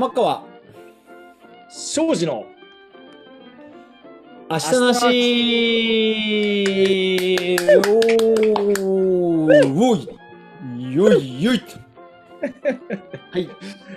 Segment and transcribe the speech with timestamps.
[0.00, 0.42] 玉川。
[1.68, 2.46] 庄司の。
[4.50, 5.04] 明日なし。
[7.76, 10.08] おーおい
[10.94, 11.60] よいよい。
[13.30, 13.46] はい。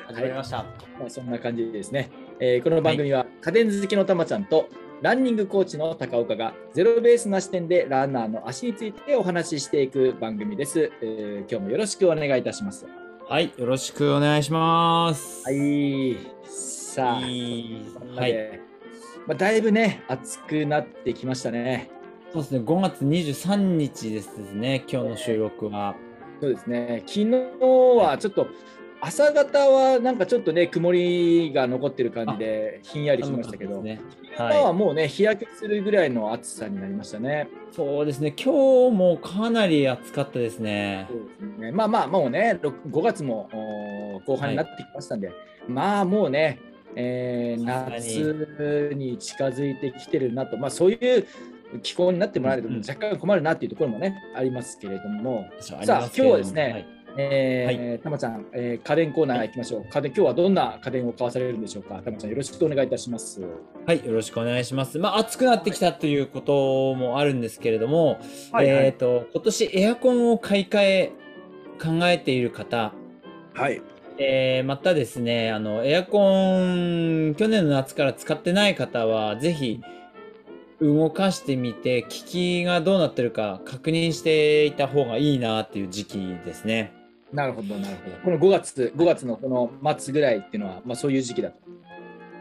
[0.07, 0.65] 始まりました、
[0.99, 2.09] まあ、そんな感じですね、
[2.41, 4.67] えーこの番組は家電好きのたまちゃんと
[5.01, 13.02] ランニングコーチの高岡がゼロベースな視点でランナーの足についてお話ししていく番組です、えー今日もよろしくお願いいたします。
[13.29, 15.43] はいよろしくお願いします。
[15.45, 17.21] はい、さあ、は
[18.27, 18.59] いで。
[19.25, 21.89] まあ、だいぶね、暑くなってきましたね。
[22.33, 25.95] そうですね5月23日ですね今日の収録は。
[26.41, 27.29] そうですね、昨日
[27.97, 28.47] はちょっと
[29.05, 34.37] 朝方はなんかちょっとね、曇りが残ってる感じでひんやりしましたけど、寒かったですね。
[34.37, 37.49] 今ははもうね、日焼けするぐらいの暑さになりましたね。
[37.71, 38.33] い、そうですね。
[38.41, 41.09] 今日もかなり暑かったですね。
[41.37, 41.71] すね。
[41.73, 43.49] まあまあ、もうね、ろ5月も
[44.25, 45.33] 後半になってきましたんで、
[45.67, 46.59] まあもうね、
[46.95, 51.27] えー夏に近づいてきてるなと、まあそういう
[51.81, 59.85] 気候になってもらえるとうん若干困るなっていうところもね、ありますけれども、さあ今日はですねえーたまちゃん、えー家電コーナー行きましょう。
[59.89, 62.01] 家電、今日はどんな家電を買わされるんでしょうか？
[62.03, 63.41] たまちゃん、よろしくお願いいたします。
[63.85, 64.97] はい、よろしくお願いします。
[64.99, 68.19] まあ、暑くなってきたということもあるんですけれども、
[68.51, 71.11] はいはいえっ、と、今年エアコンを買い替え
[71.81, 72.93] 考えている方、
[73.53, 73.81] はい。
[74.17, 79.81] えーまたですね、あの、エアコン、去年の夏から使ってない方は、ぜひ、
[80.81, 86.93] 動かしてみて、効きがどうなってるか確認していた方がいいなっていう時期ですね。
[87.33, 88.17] なるほど、なるほど。
[88.17, 89.49] この5月、5月のこ
[89.81, 91.57] の末ぐらいっていうのは、まあそういう時期だと。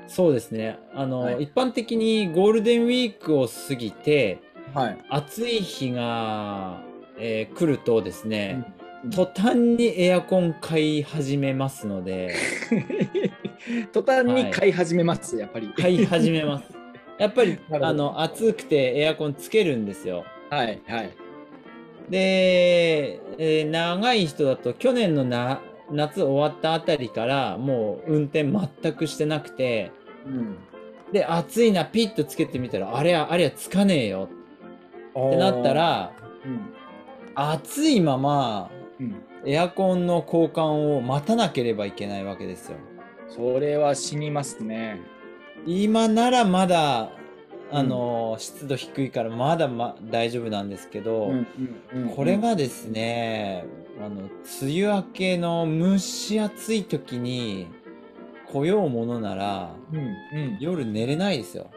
[0.06, 0.78] そうですね。
[0.94, 4.38] あの、はい一般的にゴールデンウィークを過ぎて、
[4.74, 4.98] はい。
[5.08, 6.82] 暑い日が、
[7.18, 12.36] えー来るとですね、うん途端にエアコン買い始めますので、
[13.92, 15.72] 途端に買い始めます、やっぱり。
[15.76, 16.64] 買い始めます。
[17.18, 20.24] やっぱり あの暑くてエアコンつけるんですよ。
[20.50, 21.10] はい、はい。
[22.12, 29.92] で、えー長い人だと去年のな夏終わったあたりからもう運転全くしてなくて、
[30.26, 30.58] うん。
[31.10, 34.28] で、暑いな、ピッとつけてみたら、あれは、あれはつかねえよ
[35.10, 36.12] ってなった、ら、
[36.44, 36.74] うん。
[37.34, 39.22] 暑いままうん。
[39.44, 42.76] エアコンの交換を待たなければいけないわけですよ。
[43.28, 45.00] それは死にますね。
[45.66, 47.10] 今ならまだ、
[47.72, 51.46] あの、湿度低いからまだま大丈夫なんですけど、うんうん
[52.02, 53.64] うんこれがですね、
[53.98, 54.28] あの、
[54.60, 57.66] 梅雨明けの蒸し暑い時に
[58.46, 61.70] 来ようものなら、うんうん、夜寝れないですよ。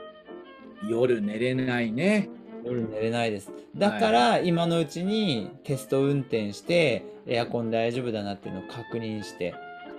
[0.89, 2.29] 夜寝れないね。
[2.65, 3.51] 夜寝れないです。
[3.77, 9.53] だから今のうちにテスト運転してエアコン大丈夫だなっていうのを確認して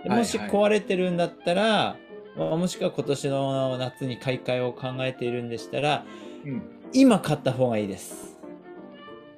[0.04, 1.96] もし壊れてるんだったら、
[2.36, 6.04] まあもしくは今年の夏に買い替えを考えているんでしたら
[6.44, 8.38] うん、今買った方がいいです。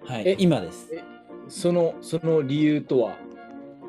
[0.04, 0.28] はい。
[0.28, 0.90] え、今です。
[1.48, 3.16] そのその理由とは、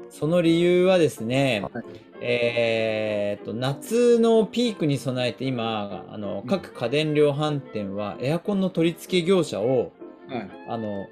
[0.09, 1.83] その理由はですね、はい。
[2.21, 9.91] えーっと夏のピークに備えて今あの各家電量販店はエアコンの取り付け業者を
[10.29, 11.07] はい、あの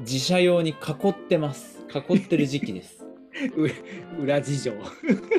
[0.00, 1.80] 自社用に囲ってます。
[1.92, 2.99] 囲ってる時期です。
[2.99, 2.99] う
[4.18, 4.72] 裏事情。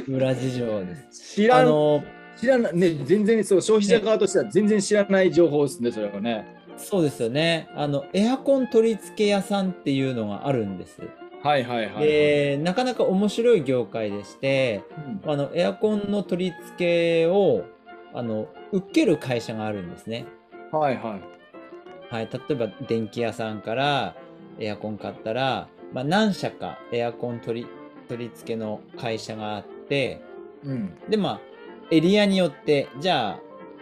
[0.07, 2.03] 裏事情です知らんあの
[2.37, 6.61] 知らない、ね、全然そう消費者側としては全然知らない情報ですね、それはね。
[6.77, 10.99] そうですよねあのエアコン取り付け屋さんっていうのがあるんです
[11.43, 12.07] はいはいはい、はい。
[12.07, 14.83] でなかなか面白い業界でして
[15.23, 17.65] うんあのエアコンの取り付けを
[18.13, 20.25] あの受ける会社があるんですね
[20.71, 22.13] はいはい。
[22.13, 24.15] はい、例えば電気屋さんから
[24.59, 27.67] エアコン買ったら、まあ、何社かエアコン取り
[28.11, 30.21] 取り付けの会社があって
[30.65, 30.93] うん。
[31.09, 31.39] でまあ
[31.91, 33.39] エリアによってじゃあ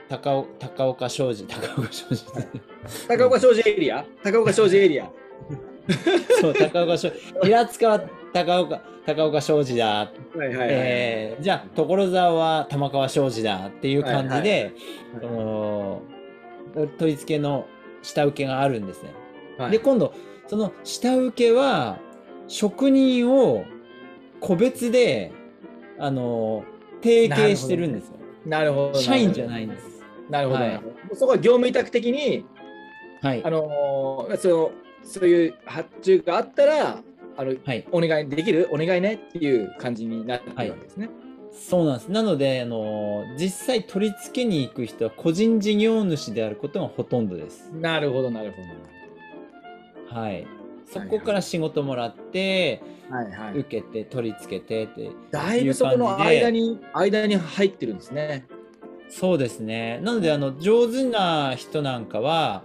[0.08, 2.26] 高尾高岡商事高岡商事
[3.10, 4.06] 高岡商事エリア？
[4.24, 5.10] 高岡商事エリア？
[6.42, 7.10] そう高岡商
[7.42, 8.02] 平塚は
[8.34, 10.68] 高岡高岡商事だ、はいはいはい。
[10.70, 14.74] えーじゃあ所沢は玉川商事だっていう感じで、はいはい
[15.22, 16.02] その
[17.00, 17.66] 取り付けの
[18.04, 19.10] 下請けがあるんですね。
[19.58, 20.14] はいで今度
[20.48, 21.98] その下請けは
[22.48, 23.64] 職人を
[24.40, 25.32] 個別で
[25.98, 26.64] あの
[27.02, 28.14] 提携してるんですよ。
[28.46, 29.00] なるほど。
[29.00, 30.02] 社員じゃないんです。
[30.30, 30.60] なるほど。
[30.60, 30.82] はい
[31.14, 32.46] そこは業務委託的に、
[33.22, 33.50] はいあ。
[33.50, 34.72] のーそ
[35.04, 37.02] うそういう発注があったら、
[37.38, 37.88] あのはい。
[37.92, 41.10] お願いできるお願いねっていう感じになってるわけですね。
[41.52, 42.12] そうなんです。
[42.12, 47.72] なのであの実際取り付けに行く人は個人事業主であることがほとんどです。
[47.74, 48.58] なるほど、なるほ
[50.14, 50.20] ど。
[50.22, 50.46] はい。
[50.92, 53.60] そこから仕事もらって、はいはい。
[53.60, 58.46] 受けて取り付けてってだいぶそこの間に間に入ってるんですね。
[59.10, 60.00] そうですね。
[60.04, 62.64] なのであの上手な人なんかは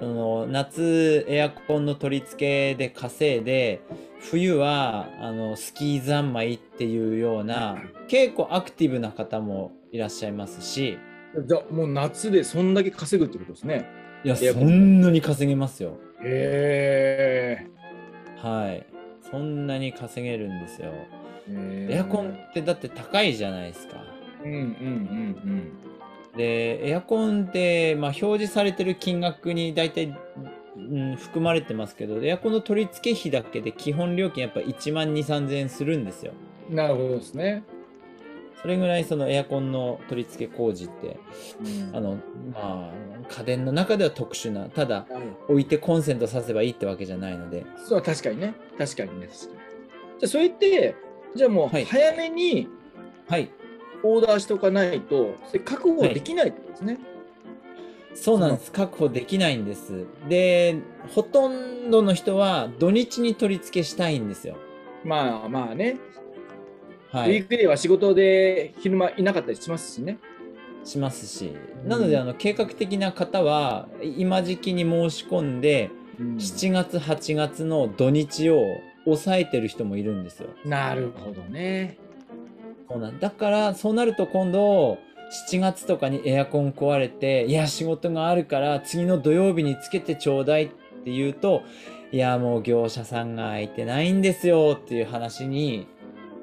[0.00, 3.80] あの夏エアコンの取り付けで稼いで
[4.20, 10.98] 冬はあのスキー三昧っていうような結構アクティブな方もいらっしゃいますし。
[11.46, 13.86] じゃあもう夏でそんだけ稼ぐってことですね。
[14.24, 17.66] いやそんなに稼げますよへ
[18.36, 18.86] はい
[19.30, 20.92] そんなに稼げるんですよ
[21.48, 21.88] え。
[21.90, 23.96] エアコンってだって高いじゃないですか
[24.44, 25.72] うんうんうん
[26.36, 30.14] でエアコンって、まあ、表示されてる金額に大体、
[30.76, 36.32] うん、含まれてますけどエアコンの取り付け費だけで基本料金やっぱ1万2 3 0 0円するんですよ
[36.68, 36.76] うん。
[36.76, 37.64] なるほどですね。
[38.60, 41.18] それぐらいそのエアコンの取り付け工事って
[41.60, 41.96] うん。
[41.96, 42.18] あの
[42.52, 42.92] まあ
[43.28, 45.06] 家電の中では特殊なただ
[45.48, 47.66] 置いてコンセントさせばいいってわけじゃないので。
[47.76, 48.54] そう確かにね。
[48.78, 49.28] 確かにね。
[49.30, 49.50] じゃ
[50.24, 50.94] あそれって
[51.34, 51.84] じゃあもうはい。
[51.84, 52.68] 早めに
[53.28, 53.50] はい。
[54.02, 56.98] オーダーしておかないと、それ確保できないってことですね。
[58.14, 58.72] そうなんです。
[58.72, 60.06] 確保できないんです。
[60.28, 60.78] で
[61.14, 64.56] ほとんどの人は土日に取り付けしたいんですよ。
[65.04, 65.98] まあまあね、
[67.10, 67.30] はい。
[67.30, 70.18] ウィークデーは仕事で昼間いなかったりしますしね。
[70.84, 71.52] しますし。
[71.84, 71.88] うん。
[71.88, 78.62] なのであの計画的な方は今時期に申し込んで7月8月の土日を
[79.04, 80.48] 抑えてる人もいるんですよ。
[80.64, 81.98] なるほどね。
[82.88, 83.18] そうなん。
[83.18, 84.98] だからそうなると今度
[85.48, 90.68] 7月とかにエアコン壊れていや仕事があるから次の土曜日につけてちょうだいっ
[91.04, 91.62] て言うと
[92.12, 95.88] いやもう業者さんが空いてないんですよっていう話に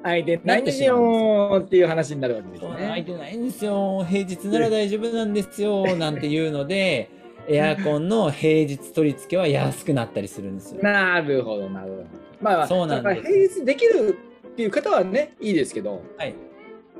[0.04, 3.02] 相手ないんですよっていう話になるわけですね。
[3.06, 7.08] てないんですよ平日なら大丈夫なんですよ なんていうので
[7.48, 10.82] エアコンの平日取り付けは安くなったりするんですよ。
[10.82, 12.04] なるほど、なるほど。
[12.40, 16.34] まあまあ、そうなんです平日できるっていう方はね、いいですけど、はい。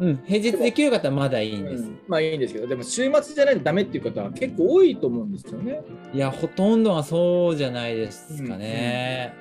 [0.01, 1.85] うん、平日できる方はまだいいんです。
[1.85, 5.81] うんまあいいんですけど、でも週末じゃないとダメっていう方は結構多いと思うんですよね。
[6.13, 9.35] いや、ほとんどはそうじゃないですかね。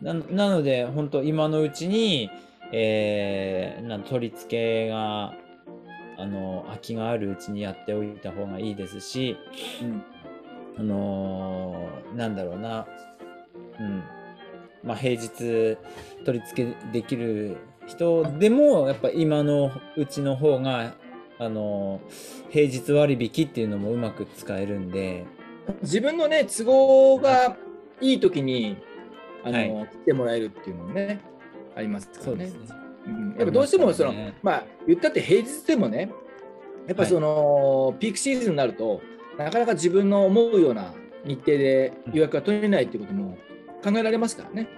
[0.00, 2.30] ななので、本当今のうちに、
[2.72, 5.34] えー、なん取り付けが、
[6.16, 9.36] あの、空きがあるうちにやっておいた方がいいですし、
[9.82, 10.02] うん。
[10.78, 12.86] あのーなんだろうな、
[13.78, 14.02] うん。
[14.82, 15.76] まあ、平日
[16.24, 17.56] 取り付けできる
[17.86, 20.94] 人でも、やっぱ今のうちの方が、
[21.38, 25.24] あのー平日割引っていうのもうまく使えるんで、
[25.82, 27.56] 自分のね、都合が
[28.00, 28.76] いい時に
[29.44, 29.88] あの、はい。
[29.88, 31.20] 来てもらえるっていうのもね、
[31.76, 32.26] ありますからね。
[32.26, 32.76] そうですね。
[33.06, 36.10] うんやっぱどうしてもその、ねまあ言ったって平日でもね、
[36.86, 39.00] やっぱその、ピークシーズンになると、
[39.38, 40.92] なかなか自分の思うような
[41.24, 43.38] 日程で予約が取れないっていうことも
[43.82, 44.68] 考えられますからね。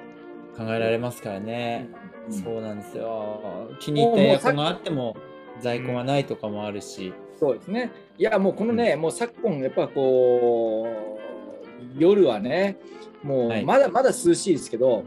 [0.56, 1.88] 考えられますからね。
[1.96, 3.70] うんそうなんですよ。
[3.80, 5.16] 気に入ったエアコンがあっても
[5.60, 7.12] 在庫がないとかもあるし。
[7.38, 7.90] そうですね。
[8.16, 12.78] いや、もうこのね、もう昨今、やっぱこう、夜はね、
[13.24, 15.04] もはいうまだまだ涼しいですけど、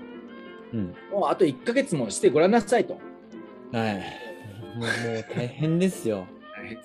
[0.74, 0.96] うん。
[1.12, 3.00] もうあと1ヶ月もしてごらんなさいと。
[3.72, 3.96] はい。
[3.96, 4.02] も
[4.76, 6.28] うもう大変ですよ。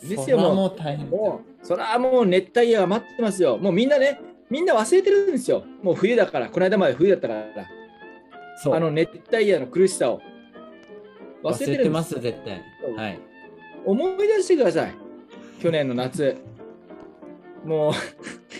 [0.03, 1.11] ですよ、ももう大変う。
[1.11, 3.59] もう、それはもう熱帯夜が待ってますよ。
[3.59, 5.65] もうみんなね、みんな忘れてるんですよ。
[5.83, 7.45] もう冬だから、この間まで冬だったから、
[8.63, 8.75] そう。
[8.75, 10.21] あの熱帯夜の苦しさを。
[11.43, 12.21] 忘忘れてるんですよ。
[12.21, 12.63] 絶対。
[12.97, 13.19] はい。
[13.87, 14.95] 思い出してください。
[15.61, 16.37] 去年の夏。
[17.65, 17.93] もう、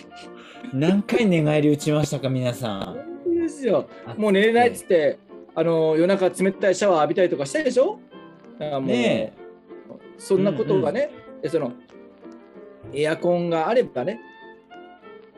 [0.73, 3.10] 何回寝返り打ちましたか、皆さん。
[3.51, 3.89] ですよ。
[4.17, 5.19] もう寝れないっつって、
[5.53, 7.99] あの夜中冷たいシャワー浴びたりとかしたでしょ？
[8.57, 9.33] だからもう、ね
[10.17, 11.09] そんなことがね、
[11.41, 11.73] でその
[12.93, 14.19] エアコンがあればね、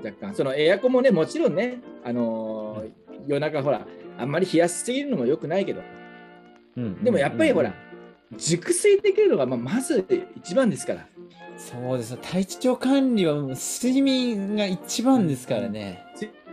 [0.03, 2.91] 若干、そのエアコンもね、もちろんね、あのー
[3.27, 5.82] 夜中ほら、あんまり冷やしすぎるのも良くないけど、
[6.75, 7.75] うんでもやっぱりほら、うん
[8.36, 10.03] 熟睡できるのがまあまず
[10.36, 11.08] 一番ですから、
[11.55, 12.17] そうですよ。
[12.20, 16.03] 体調管理は睡眠が一番ですからね。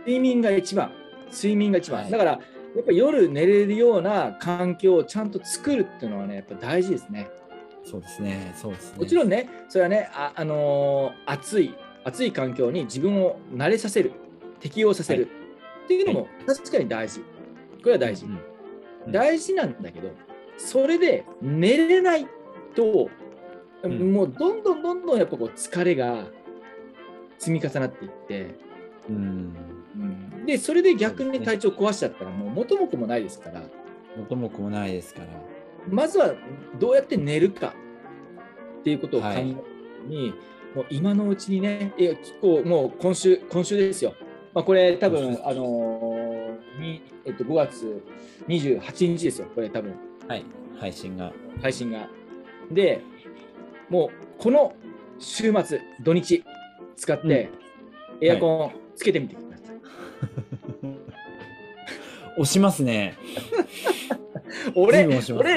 [0.05, 0.91] 睡眠が一番、
[1.31, 2.03] 睡眠が一番。
[2.03, 2.37] はいだから、や
[2.81, 7.29] っぱ夜寝れるような環境をちゃんと作るっていうのはね、やっぱ大事ですね。
[7.83, 8.53] そうですね。
[8.55, 8.99] そうですね。
[8.99, 14.13] もちろんね、それはね、あ、あのー暑い、暑い環境に自分を慣れさせる、
[14.59, 15.41] 適応させる、はい
[15.85, 17.19] っていうのも確かに大事。
[17.19, 17.25] こ
[17.85, 18.25] れは大事。
[18.25, 18.39] うんうん
[19.09, 20.11] 大事なんだけど、
[20.57, 22.27] それで寝れない
[22.75, 23.09] と、
[23.87, 26.25] んもうどんどんどんどんやっぱこう疲れが
[27.39, 28.55] 積み重なっていって、
[29.09, 29.55] うん。
[30.41, 33.61] うんで、それで逆に体調壊しちゃったら、もう元も子もないですから、
[34.17, 35.27] 元も子もないですから。
[35.89, 36.33] まずは
[36.79, 37.73] どうやって寝るか
[38.81, 39.55] っていうことを考えはい
[40.75, 44.15] もう今のうちにね、いやこうもう今週、今週ですよ。
[44.53, 48.03] まあ、これ多分、あのーに、えっと、5月
[48.47, 49.93] 28日ですよ、これ多分、
[50.27, 50.45] はい。
[50.79, 51.33] 配信が。
[51.61, 52.07] 配信が。
[52.71, 53.01] で、
[53.89, 54.09] もう
[54.41, 54.73] この
[55.19, 56.43] 週末、土日
[56.95, 57.49] 使って、
[58.21, 59.50] エアコンつけてみてください。
[62.37, 63.15] 押しますね。
[64.75, 65.05] 俺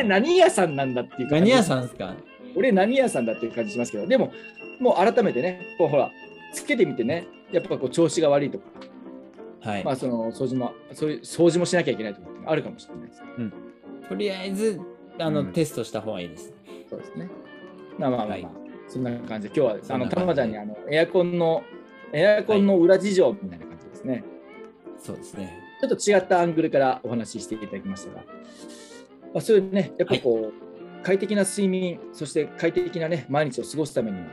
[0.02, 1.50] 何屋さんなんだっていう感じ。
[1.50, 2.14] 何屋さんですか？
[2.56, 4.06] 俺何屋さんだっていう感じしますけど。
[4.06, 4.32] でも
[4.80, 6.10] もう改めてねこうほら
[6.52, 7.26] つけてみてね。
[7.52, 8.64] やっぱこう調子が悪いとか、
[9.60, 9.84] はい。
[9.84, 9.92] ま。
[9.92, 13.22] あその掃除もそういう掃除もしなきゃいけないとかあるかもしれないです
[14.08, 14.80] とりあえず、
[15.18, 15.52] あの、うん。
[15.52, 16.52] テストした方がいいです。
[16.90, 17.30] そうですね。
[17.98, 18.48] まあまあまあ、まあはい。
[18.88, 19.54] そんな感じで。
[19.60, 21.62] 今日はあのたまちゃんにあのエアコンの
[22.12, 24.24] エアコンの裏事情みたいな感じですね、
[25.04, 25.60] そうですね。
[25.80, 28.24] ちょっと違ったアングルからお話ししていただきましたが、
[29.34, 34.24] まあ、そういうね、やっぱりこう、快適な睡眠、そして快適なね、毎日を過ごすためには、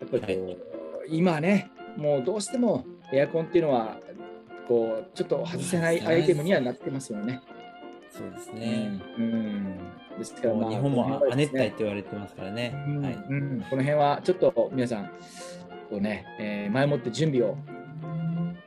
[0.00, 3.98] やっぱりこう、今ね、もうどうしてもエアコンっていうのは、
[4.68, 7.40] こう、ちょっと外せないアイテムにはなってますよね。
[8.10, 8.88] そうですうね。
[8.88, 9.02] ん。
[9.18, 9.78] うん
[10.18, 12.74] ですから、まあ、日本も亜熱帯って言われてますからね。
[12.88, 13.14] うんはい。
[13.14, 15.06] うんこの辺はちょっと皆さん、
[15.88, 17.56] こうね、えー前もって準備を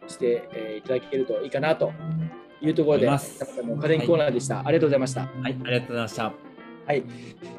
[0.10, 1.92] して、えーいただけるといいかなと
[2.62, 3.18] いうところで、家
[3.88, 5.22] 電コーナーでした、ありがとうございました。
[5.22, 5.32] はい。
[5.42, 6.50] ありがとうございました。
[6.90, 7.04] はい、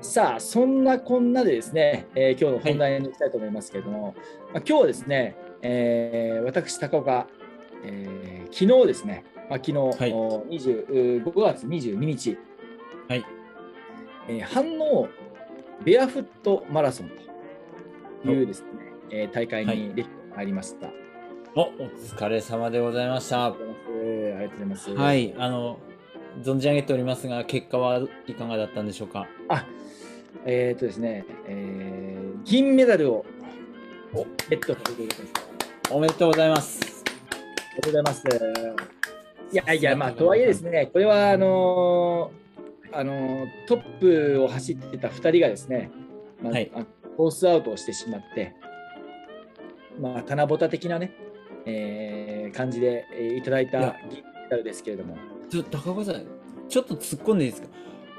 [0.01, 4.15] さあ、そんなこんなでですね、えー今日の本題に行きたいと思いますけれども、
[4.53, 7.29] まあ、今日はですね、えー私、高岡、
[7.85, 12.39] えー昨日ですね、まあ、昨日、はいお20 5月22日、
[13.09, 13.25] はい。
[14.29, 15.09] えー反応
[15.85, 17.11] ベアフットマラソン
[18.25, 18.69] というですね、
[19.11, 20.89] えー大会はいに出てまいりました。
[21.55, 23.49] お、お疲れ様でございましたあ。
[23.51, 24.91] りがとうございます。
[24.95, 25.35] はい。
[25.37, 25.79] あの、
[26.43, 29.27] 存じ上げておりますが、結果はいかがだったんでしょうか？
[29.49, 29.67] あ、
[30.47, 33.27] えっ、とですね、えー銀メダルを
[34.49, 35.33] ゲットさせていただき
[35.91, 35.97] ま。
[35.97, 37.05] おめでとうございます。
[37.05, 38.25] ありがとうございます。
[39.53, 45.91] いやいや、まあ、とはいえですね、これはあのーあのートップを走ってた2人がですね、
[46.43, 46.85] まあはいあ
[47.17, 48.55] コースアウトをしてしまって、
[50.01, 51.13] まあ、棚ぼた的なね、
[51.67, 55.17] えー感じで、えーいただいた銀メダルですけれども、
[55.49, 56.25] ちょっと高岡さん、
[56.69, 57.69] ちょっと突っ込んでいいですか？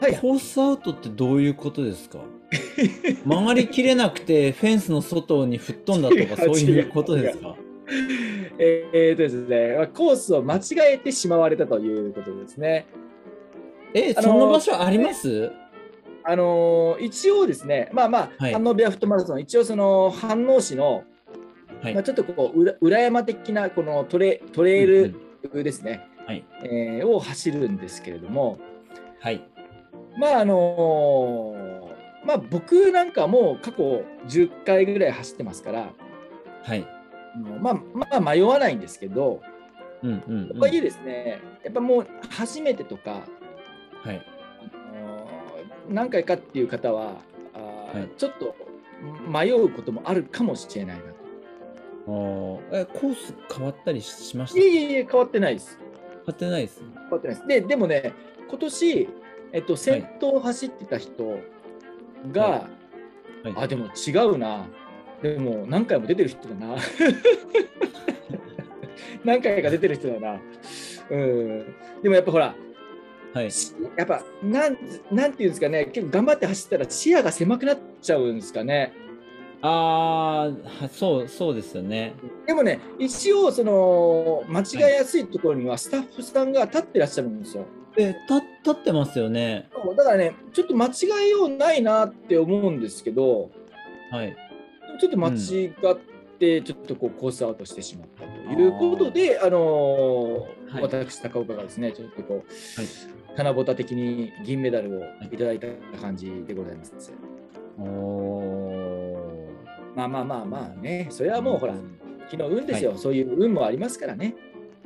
[0.01, 0.15] はい。
[0.17, 2.19] コースアウトってどういうことですか？
[3.25, 7.55] 曲がりきれなくてフェンスの外に吹っ飛んだとか そういうことですか？
[8.57, 12.85] えーえーとですね、まあコースを間違えてしまわれたということですね。
[13.93, 15.51] え、あのーその場所あります？
[16.23, 18.53] あのー一応ですね、まあまあ、はい。
[18.53, 21.03] 反応ビアフットマラソン、一応その飯能市の、
[21.81, 25.15] はいまあ、ちょっとこう裏裏山的なこのトレトレイル
[25.53, 26.45] ですね、はい。
[26.63, 28.59] えーを走るんですけれども、
[29.19, 29.43] はい。
[30.17, 35.89] まああのーまあ、僕なんかもう過去10回ぐらい走ってますから、
[36.63, 36.85] はい。
[37.59, 39.41] まあ、まあ迷わないんですけど、
[40.03, 40.53] うんうん、うん。
[40.53, 43.21] とはいえですね、やっぱもう初めてとか、
[44.03, 44.21] はい。
[44.93, 45.31] あのー
[45.89, 47.15] 何回かっていう方は、
[47.55, 48.55] あーはいちょっと
[49.27, 51.10] 迷うこともあるかもしれないな
[52.71, 55.77] え、コース変わったりしましいたえいえいえ、変わってないです。
[55.79, 56.81] 変わってないです。
[56.81, 57.47] 変わってないです。
[57.47, 58.13] で、でもね、
[58.49, 59.09] 今年、
[59.53, 61.39] えっと、先頭を走ってた人
[62.31, 62.67] が、は
[63.45, 63.53] い。
[63.55, 64.67] あ、でも違うな。
[65.21, 66.75] でも何回も出てる人だな。
[69.23, 70.41] 何回か出てる人だな。
[71.09, 71.75] うん。
[72.01, 72.55] でもやっぱほら、
[73.33, 73.51] はい。
[73.51, 74.77] しやっぱなん、
[75.11, 78.93] なんていうんですかね、結構頑張って走ったら視野が狭くなっちゃうんですかね。
[79.61, 82.13] あーはそう、そうですよね。
[82.47, 87.65] でもね、一応、その、間違いやすいところにはスタッフさんが立ってらっしゃるんですよ。
[87.97, 89.69] え、た立ってますよね。
[89.95, 90.91] だからね、ちょっと間違
[91.25, 93.51] えようないなって思うんですけど、
[94.11, 94.35] はい。
[94.99, 95.97] ちょっと間違っ
[96.39, 98.23] て、ちょっとこうコースアウトしてしまった
[98.55, 105.67] ということで、あのーはい私、高岡がですね、ちょっとこう、はい棚ぼた的に銀メダルをいただいた
[106.01, 107.13] 感じでございます。
[107.79, 107.83] お
[109.95, 112.01] まあまあまあまあね、それはもうほら、ん。
[112.29, 114.35] 昨日運ですよ、そういう運もありますからね。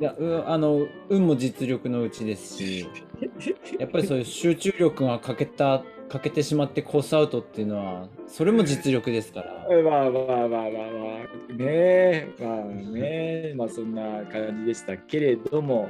[0.00, 2.88] いや、うあの、運も実力のうちですし、
[3.78, 9.66] やっぱりそういう集中力が欠けた、欠けてしまってコースアウトっていうのは、それも実力ですから。
[9.68, 15.88] まあまあまあまあまあ、ねえ、まあね、まあそんな感じでしたけれども、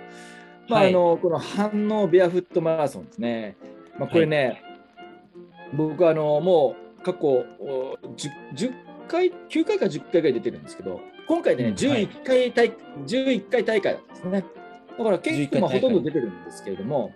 [0.68, 0.90] まあはい。
[0.90, 3.56] あの、この反応ベアフットマラソンですね。
[3.98, 4.62] まあこれね、
[5.72, 12.72] 僕はあの、もう過去お 10, 10回、9回か10回ぐらい出てるんですけど、今回でね、うんはい11回大、
[13.06, 14.44] 11回大会なんですね。
[14.98, 17.12] だから結11構まあほとんど出てるんですけれども、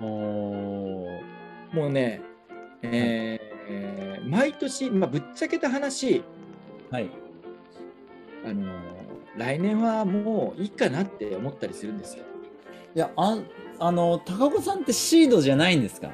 [0.00, 1.20] も
[1.74, 2.22] うね、
[2.82, 3.48] えー
[4.28, 6.22] 毎年、まあ、ぶっちゃけた話、
[6.90, 7.08] はい。
[8.46, 8.66] あの
[9.36, 12.24] 来年はもういいかなって思ったりするんですよ。
[12.94, 13.38] いや、あ
[13.78, 16.10] あの、高岡さんってシードじゃないんですか？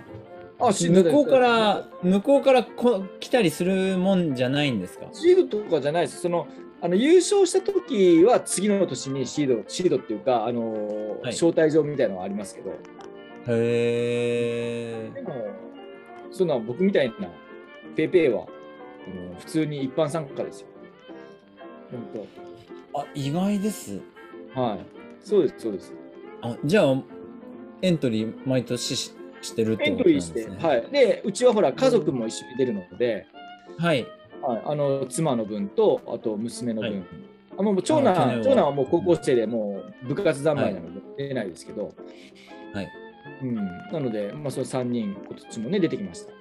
[0.68, 5.06] あ、向こうから、向こうからこ来たりするもんじゃないんですか？
[5.12, 6.20] シードとかじゃないです。
[6.20, 6.46] その
[6.80, 12.72] あの優勝した時は次の年にシード、シードっていうか、あのーはい招待状みたいなのがありますけど、
[13.48, 15.46] へでも、
[16.30, 17.28] そんな僕みたいな
[17.96, 18.44] ペイペイは、あ
[19.32, 20.68] の普通に一般参加ですよ。
[22.92, 24.00] 本あ、意外です。
[24.54, 24.60] 当。
[24.60, 24.80] はい。
[25.20, 25.92] そうです、そうです。
[26.42, 27.02] あ、じゃあ、
[27.82, 29.12] エントリー毎年
[29.44, 30.68] ししてるってエンことトリーして、なんですね。
[30.68, 30.90] はい。
[30.90, 33.26] で、うちはほら、家族も一緒に出るので、
[33.78, 34.06] はい。
[34.42, 36.90] はい、あの妻の分と、あと娘の分。
[36.90, 37.02] はい
[37.56, 41.94] あもう長男は長男はもう高校生でもう部活三昧なので出ないですけど、
[42.72, 42.88] はい。
[43.44, 46.32] うん、なので、まあ、その3人、今年もね、出てきました。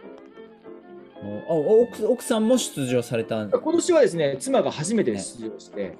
[1.50, 3.51] おあ奥奥さんも出場されたん？
[3.51, 6.00] 今年はですね、妻が初めて出場して、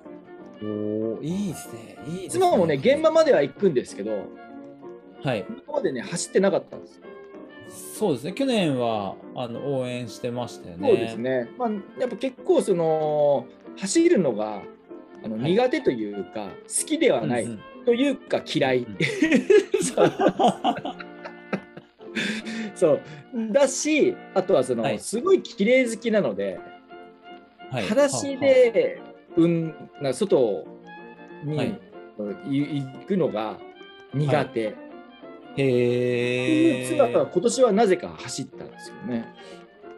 [0.63, 1.98] おーいいですね。
[2.07, 2.41] いいですね。
[2.41, 4.24] 妻もね、現場までは行くんですけど、
[5.24, 5.46] はい。
[5.65, 7.03] 今までね、走ってなかったんですよ。
[7.70, 8.34] そうですね。
[8.34, 10.89] 去年はあの応援してましたよね。
[10.89, 11.50] そうですね。
[11.58, 14.62] まあ、やっぱ結構、その、走るのが
[15.24, 18.77] あのはい苦手というか、好きではない、うんうんというか嫌い。
[18.77, 18.96] うん
[19.84, 20.13] そう
[22.75, 23.01] そう
[23.51, 26.60] だし、あとはその、はいすごい綺麗好きなので、
[27.70, 29.01] はい裸足で、
[29.36, 30.65] うん、な外
[31.44, 31.80] に、はい
[32.50, 33.58] い行くのが
[34.13, 34.75] 苦手。
[35.57, 36.88] へえ。
[36.88, 39.25] 妻が今年はなぜか走ったんですよね。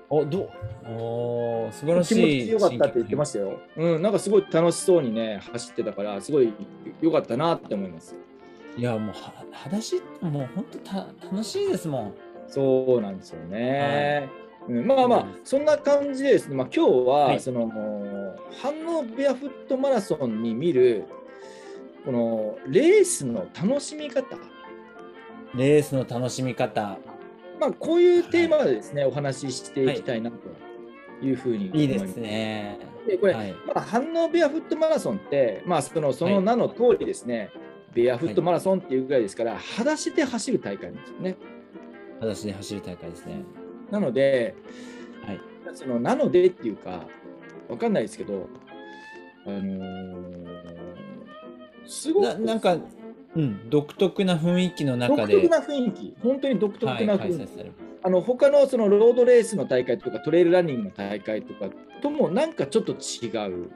[0.09, 0.51] おど
[0.87, 2.45] おー素晴らし気持い。
[2.45, 3.59] ちよかったって言ってましたよ。
[3.75, 6.53] うん、なんかすごい楽しそうにね、走ってたから、すごい
[7.01, 8.15] 良かったなって思います。
[8.77, 10.95] いやもうは裸足もう本当た
[11.31, 12.13] 楽しいですもん。
[12.47, 14.29] そうなんですよね。
[14.67, 17.71] うん、まあまあ、そんな感じでですね、まあ、今日は、はいその、
[18.61, 21.05] 反応ベアフットマラソンに見る、
[22.03, 24.37] このレースの楽しみ方、
[25.57, 26.97] レースの楽しみ方
[27.59, 30.37] まあ、こういうテーマでですね、お話ししていきたいなと
[31.25, 31.79] いうふうに思います。
[31.79, 32.79] いいですね。
[33.07, 37.51] でこれ、はいまあ、反応ベアフットマラソンって、まあ、そのその名の通りですね、
[37.93, 41.37] ベアフットマラソンっていうぐらいですから、裸足で走る大会なんですよね。
[42.15, 43.43] 裸足で走る大会ですね。
[43.91, 44.55] なので、
[45.25, 45.39] はい。
[45.73, 47.05] そのなのでっていうか、
[47.69, 48.49] わかんないですけど、
[49.45, 50.45] あのー
[51.87, 52.77] すごくななんか
[53.35, 57.19] うん独特な雰囲気の中で独特な雰囲気、本当に独特なはい、雰囲気。
[57.19, 57.85] 開催されます。
[58.03, 61.69] あの他のそのロードレースの大会とかトレイルランニングの大会とか
[62.01, 63.69] ともなんかちょっと違う。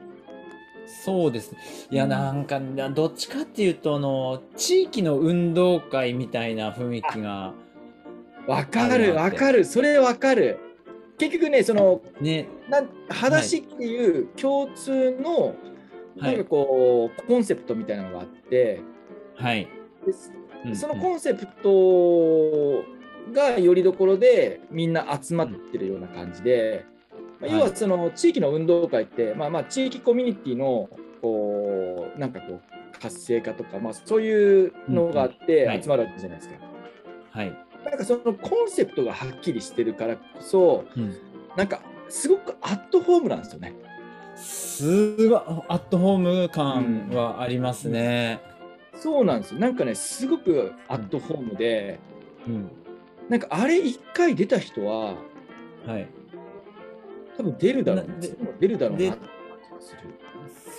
[1.04, 1.58] そうですね。
[1.90, 7.54] いや、うんなんか、どっちかっていうと、あの、地域の運動会みたいな雰囲気が、
[8.48, 10.58] わかるわかる、それわかる。
[11.16, 15.54] 結局ね、そのね、なん裸足っていう共通の、はい
[16.16, 18.80] なんかこうコンセプトみたいなのがあって、
[19.40, 19.64] はい。
[19.64, 20.12] で
[20.66, 22.84] うんそのコンセプト
[23.32, 26.84] がよりどころでみんな集まってるような感じで、
[27.40, 30.90] まあはい要はその地域の運動会って、まあ、まあ地域コミュニティの
[31.22, 36.56] こうなんかこう活性化とか、まあ、そういうのがあっうんてはい集まるわけじゃないですか。
[37.30, 37.52] はい。
[37.84, 41.16] なんかそのコンセプトがはっきりしてるからこそうん
[41.56, 43.74] なんかすごくアットホームなんですよね。
[44.36, 48.40] すごい、アットホーム感はありますね。
[49.00, 49.60] そうなんですよ。
[49.60, 51.98] なんかねすごくアットホームで、
[52.46, 52.70] うん。
[53.28, 55.14] なんかあれ一回出た人は
[55.86, 56.08] はい。
[57.36, 58.06] 多分出るだろう
[58.60, 59.16] 出るだろうな。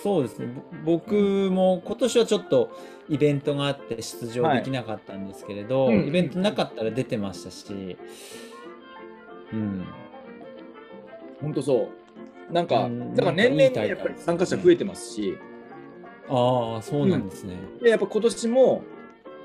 [0.02, 0.48] そうですね。
[0.84, 2.70] ぼ僕も今年はちょっと
[3.08, 7.96] イベントがあって出場できなかったんですけれど、はいうんイベントなかったら出てましたし、
[9.52, 9.84] うん。
[11.40, 11.90] 本当そ
[12.50, 12.52] う。
[12.52, 15.38] なんか、うんだから年々やっぱり参加者増えてますし、
[16.28, 17.56] ああ、そうなんですね。
[17.82, 18.82] でやっぱ今年も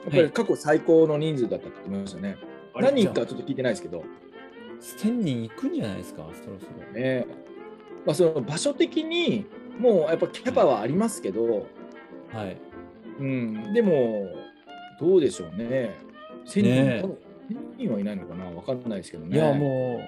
[0.05, 2.37] やっぱはいり過去最高の人数だったって言ってましたね。
[2.73, 4.03] あれ何人かちょっと聞いてないですけど、あ
[4.81, 6.99] 1000人いくんじゃないですか、そろそろ。
[6.99, 7.25] ね
[8.05, 9.45] まあ、その場所的に
[9.79, 11.67] もうやっぱキャパはありますけど、
[12.31, 12.57] はい。
[13.19, 14.29] うん、でも
[14.99, 15.95] どうでしょうね。
[16.45, 17.17] 1000人,、ねえ多分
[17.49, 18.45] 1000人はいないのかな？
[18.45, 19.35] わかんないですけどね。
[19.35, 19.99] いや、も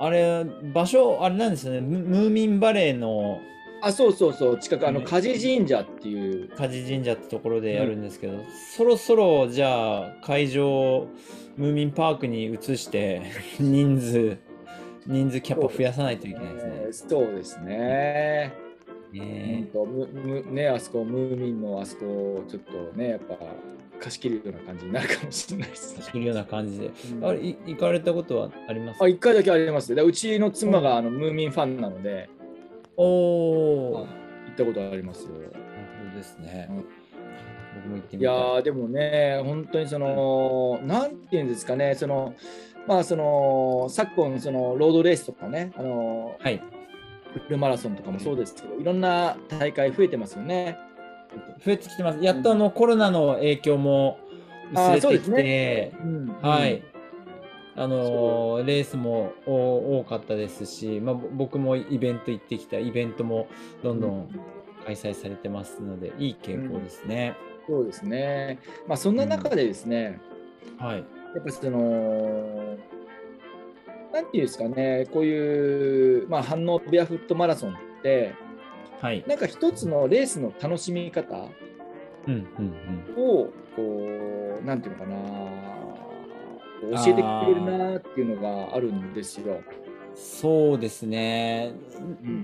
[0.00, 3.40] う、あれ、場所、あれなんですよね、ムムーミンバレーの
[3.86, 8.38] あ、そうそうそう、近く、あの、ね梶神社っていう、梶神社ってところでやるんですけど、
[8.76, 11.06] そろそろじゃあ会場
[11.56, 13.22] ムーミンパークに移して
[13.58, 14.36] 人数
[15.06, 16.72] 人数キャパ増やさないといけないですね。
[16.74, 18.52] えーそうですね。
[19.12, 23.36] ねむむね、あそこ、ムーミンのあそこ、ちょっとね、やっぱ
[24.00, 26.02] 貸し切るような感じになるかもしれないですね。
[26.04, 26.90] 走るような感じで。
[27.12, 29.02] うんあれい行かれたことはあります？
[29.02, 29.94] あ、一回だけあります。
[29.94, 32.28] でうちの妻があのムーミンファンなので、
[32.96, 34.06] おお、
[34.46, 35.32] 行ったことありますよ。
[35.32, 36.68] なるほどですね。
[37.76, 38.34] 僕も行っていみたい。
[38.34, 42.34] やーでもね、本当にその、なんていうんですかね、その、
[42.86, 46.62] まあその、昨今、そのロードレースとかね、あのはい。
[47.44, 50.78] フルマラソンとかもそうですけど、いろんな大会増えてますよね。
[51.64, 52.18] 増えてきてます。
[52.22, 54.18] やっとあのコロナの影響も
[54.72, 56.82] 薄れてきそうですて、うんはい。
[57.76, 63.48] あのーレースもお多かったですし、まあ、ぼ僕もイベント行ってきたイベントも
[63.82, 64.28] どんどん
[64.84, 67.34] 開催されてますので、いい傾向ですね。
[67.66, 68.58] そうですね。
[68.86, 70.20] まあそんな中でですね、
[70.78, 70.96] はい。
[70.98, 71.02] や
[71.40, 72.76] っぱその、
[74.12, 78.34] なんていうんですかね、こういう、まあ、反応ベアフットマラソンって、
[79.00, 79.24] はい。
[79.26, 81.48] なんか一つのレースの楽しみ方
[82.26, 82.74] うんうん
[83.16, 83.22] うん。
[83.22, 85.16] を、こう、なんていうのかな、
[86.82, 89.60] 教えてくれるなっていうのがあるんですよ。
[90.14, 91.72] そうですね。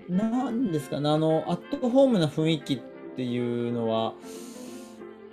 [0.08, 0.16] うん。
[0.16, 2.80] なんですかね、あの、アットホームな雰囲気っ
[3.16, 4.14] ていうのは、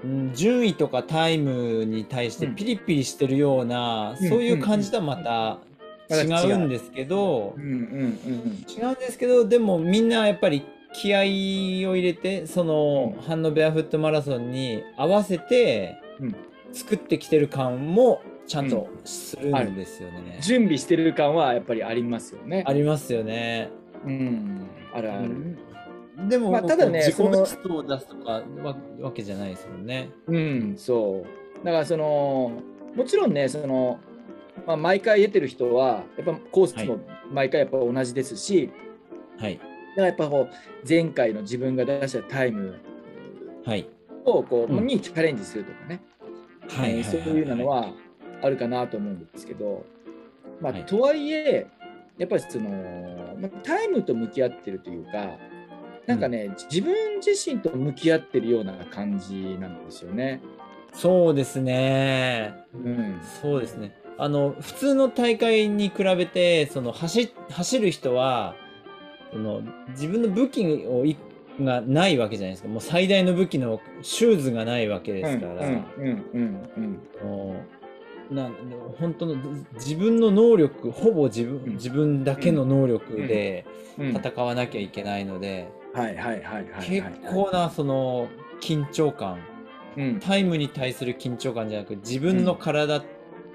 [0.03, 2.55] うん、順位とかタイムに対してうん。
[2.55, 4.29] ピリピリしてるような、うん。
[4.29, 5.59] そういう感じとはまた
[6.09, 11.23] 違うんですけど、違うんですけど、でもみんなやっぱり気合を
[11.95, 13.21] 入れて、その、うん。
[13.21, 16.35] ハンドベアフットマラソンに合わせてうん。
[16.71, 20.39] 作ってきてる感もちゃんとするんですよね。
[20.41, 22.63] 準備してる感はやっぱりありますよね。
[22.65, 23.69] ありますよね。
[24.03, 25.57] うん、あるある。
[26.27, 30.09] でも、まあただね自己ベストを出すとかわわけじゃないですもんね。
[30.25, 31.63] うん、そう。
[31.63, 32.51] だからその、
[32.95, 33.99] もちろんね、その、
[34.65, 36.99] まあ、毎回出てる人は、やっぱコースも
[37.31, 38.71] 毎回やっぱ同じですし、
[39.37, 39.57] はい。
[39.59, 42.79] だからやっぱこう前回の自分が出したタイム
[43.63, 43.87] はい。
[44.25, 46.01] をこう、うんにチャレンジするとかね、
[46.67, 46.97] はい。
[46.97, 47.93] えーそういうのは
[48.41, 49.85] あるかなと思うんですけど、
[50.61, 51.67] まあ、はいとはいえ、
[52.17, 52.69] やっぱりその、
[53.39, 55.37] まあ、タイムと向き合ってるというか、
[56.05, 60.41] なんかね、自分自身と向き合ってるような感じなんですよね。
[60.93, 62.53] そうですね。
[62.73, 63.19] うん。
[63.41, 63.95] そうですね。
[64.17, 68.55] あの、普通の大会に比べて、その走、走る人は、
[69.31, 71.15] その自分の武器をい
[71.61, 72.69] がないわけじゃないですか。
[72.69, 75.61] もう最大の武器のシューズがないわけですから。
[78.29, 78.53] なん
[78.99, 79.35] 本当の
[79.73, 83.65] 自分の能力ほぼ自分うん自分だけの能力で。
[83.99, 86.87] 戦わなきゃいけないので、はいはいはいはいはい。
[86.87, 88.29] 結構なその
[88.61, 89.39] 緊張感
[89.97, 90.19] うん。
[90.21, 93.03] タイムに対する緊張感じゃなく自分の体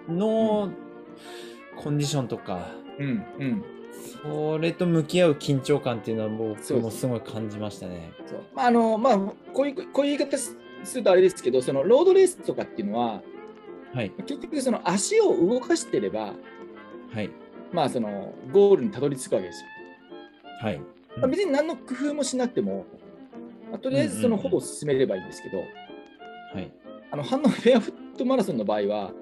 [0.06, 0.70] の
[1.76, 3.64] コンディションとか、うんうん。
[4.22, 8.12] それと向き合う緊張感っていうのは僕もすごい感じましたね。
[8.26, 9.18] そうまああのまあ
[9.54, 13.22] こういうこういう言い方すするとあれですけど、そのロードレースとかっていうのは
[13.94, 14.10] はい。
[14.26, 16.34] 結局その足を動かしてれば、
[17.12, 17.30] はい。
[17.72, 19.68] まあそのゴールにたどり着くわけですよ。
[20.60, 20.78] はい。
[21.16, 22.86] まあ、別に何の工夫もしなくても、
[23.70, 25.64] まあとりあえずそのほぼ進めればいいんですけど、は
[26.60, 26.72] い。
[27.10, 29.12] あのハンノフェアフットマラソンの場合は、は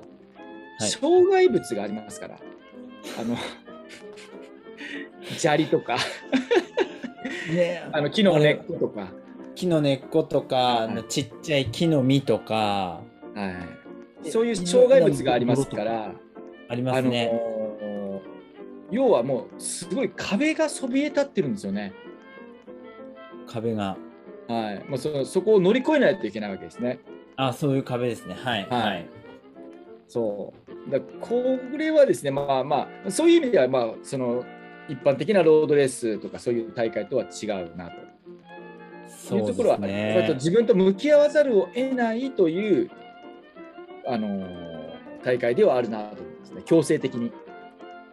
[0.80, 0.88] い。
[0.88, 2.38] 障害物がありますから、
[3.20, 3.36] あの
[5.36, 5.96] 砂利とか
[7.52, 7.88] ね。
[7.92, 9.08] あの木の根っことか。
[9.54, 11.04] 木の根っことか、はい。
[11.08, 13.02] ちっちゃい木の実とか。
[13.34, 13.81] はい、
[14.30, 16.14] そういう障害物がありますから、
[16.68, 17.32] ありますね。
[18.90, 21.94] 要はもうすごい壁がそびえ立ってるんですよね。
[23.46, 23.96] 壁が。
[24.48, 26.98] はい、もうそそこを乗り越えないといけないわけですね。
[27.36, 28.34] あ、そういう壁ですね。
[28.34, 28.66] はい。
[28.68, 29.06] はいはい。
[30.08, 30.52] そ
[30.86, 30.90] う。
[30.90, 34.44] だこれはですね、まあまあ、そういう意味では、まあ、その
[34.88, 37.90] 一般的なロードレースとかそういう大会とは違うな
[39.28, 39.78] というところは。
[39.78, 42.90] 自分と向き合わざるを得ないという、
[44.06, 44.92] あのー
[45.24, 47.30] 大会ではあるなと思いますね、強制的に。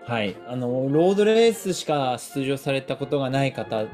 [0.06, 0.36] はい。
[0.48, 3.86] あの、ロードレースしか出場されたことがない方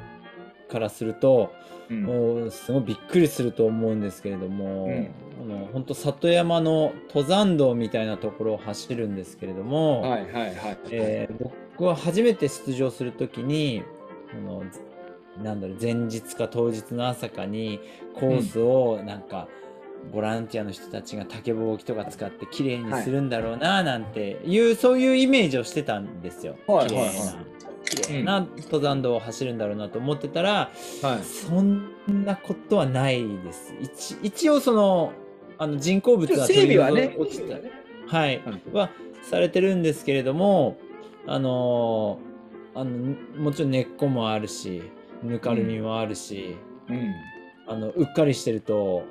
[0.70, 1.54] からすると、
[1.90, 10.78] うんもうすごいびっくりすると思うんですけれども、うんあの本当里山の登山道みたいなところを走るんですけれども、はいはいはい。
[10.92, 13.84] えー僕は初めて出場するときに
[14.34, 14.64] あの
[15.44, 17.82] なんだろう前日か当日の朝かに
[18.14, 19.48] コースをなんか、
[20.14, 26.56] ボランティアの人たちが竹ぼうきとか使って綺麗にするんだろうななんていう、そういうイメージをしてたんですよ。
[26.68, 26.90] はい
[27.86, 30.72] 綺麗な、登山道を走るんだろうなと思ってたら、
[31.04, 31.24] はい。
[31.24, 31.92] そん
[32.26, 33.76] なことはないです。
[33.80, 35.14] 一一応その
[35.58, 37.62] あの人工物は整備はね落ちたはい、
[38.08, 38.42] はい
[38.74, 38.90] は
[39.24, 40.78] されてるんですけれども、
[41.28, 42.36] あのー
[42.78, 44.84] あのもちろん根っこもあるし
[45.24, 46.58] ぬかるみもあるし、
[46.90, 47.14] うん。
[47.68, 49.04] あのうっかりしてると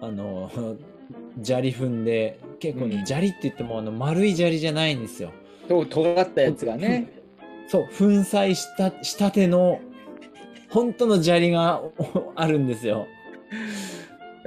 [0.00, 0.50] あの
[1.42, 5.30] 砂利踏んで結構ね、うん砂利って言ってもあの丸い砂利じゃないんですよ。
[5.68, 7.08] と尖ったやつがね。
[7.68, 9.80] そう粉砕したしたての
[10.68, 13.06] 本当の砂利がお あるんですよ。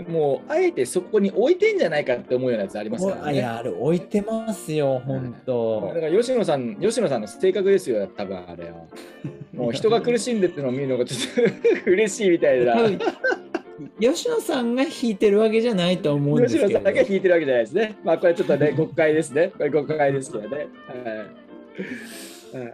[0.10, 3.36] もうあえてそこに置いてんじゃないかって思うようなやつありますからね。
[3.36, 6.00] いや、あれ置いてますよ、本だ当か。
[6.00, 8.86] ら吉野さん、吉野さんの性格ですよ、多分あれは。
[9.54, 12.76] もう人が苦しんでるのを見るのがちょっと 嬉しいみたいな。
[14.00, 16.68] 吉野さんが弾いてるわけじゃないと思うんですけど。
[16.68, 17.96] 吉野さんだけ弾いてるわけじゃないですね。
[18.04, 19.52] まあこれちょっとね、誤解ですね。
[19.58, 20.58] これ誤解ですけどね。
[20.58, 22.74] はいはい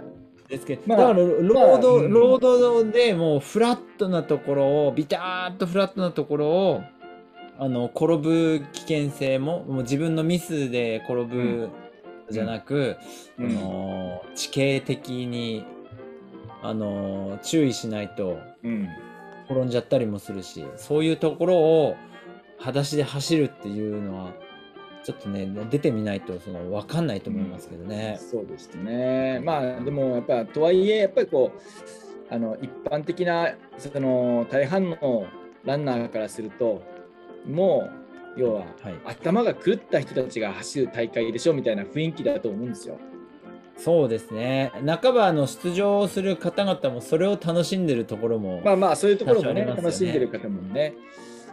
[0.49, 6.83] ですけど、まあだからロード、まあうんロードでもうフラットなところをビターッとフラットなところを
[7.59, 11.69] あの転ぶ危険性ももう自分のミスで転ぶ
[12.31, 12.97] じゃなく、
[13.37, 15.65] うんあの地形的に
[16.61, 18.89] あの注意しないとうん
[19.49, 21.95] 転んじゃったりもするしそういうところを
[22.59, 24.33] 裸足で走るっていうのは
[25.03, 28.19] ちょっとね出てみないとその分かんないと思いますけどね。
[28.19, 29.39] そうですね。
[29.43, 35.25] まあでもやっぱとはいえやっぱりこうあの一般的なその大半の
[35.63, 36.83] ランナーからすると
[37.47, 37.89] も
[38.37, 42.99] う要ははい頭が狂った人たちが走る大会でしょみたいな雰囲気だと思うんですよ。
[43.79, 44.71] そうですね。
[44.85, 50.93] 半ばあの出場する方々もそれを楽しんでるところも、まあまあそういうところもね楽しんでる方もね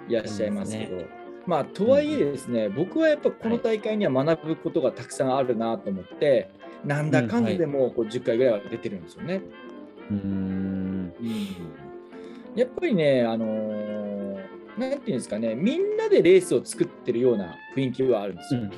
[0.09, 0.87] いらっしゃいますけど。
[0.89, 6.51] そうでまあとはいえですね、僕はやっぱこの大会には学ぶことがたくさんあるなと思って、
[6.85, 9.43] なんだかんだでもこう10回ぐらいは出てるんですよね。
[10.11, 11.13] うーん。
[12.57, 14.17] やっぱりね、あのー
[14.77, 18.61] なんていうんですかね、みんなでレースを作ってるような雰囲気はあるんですよ。
[18.63, 18.71] うん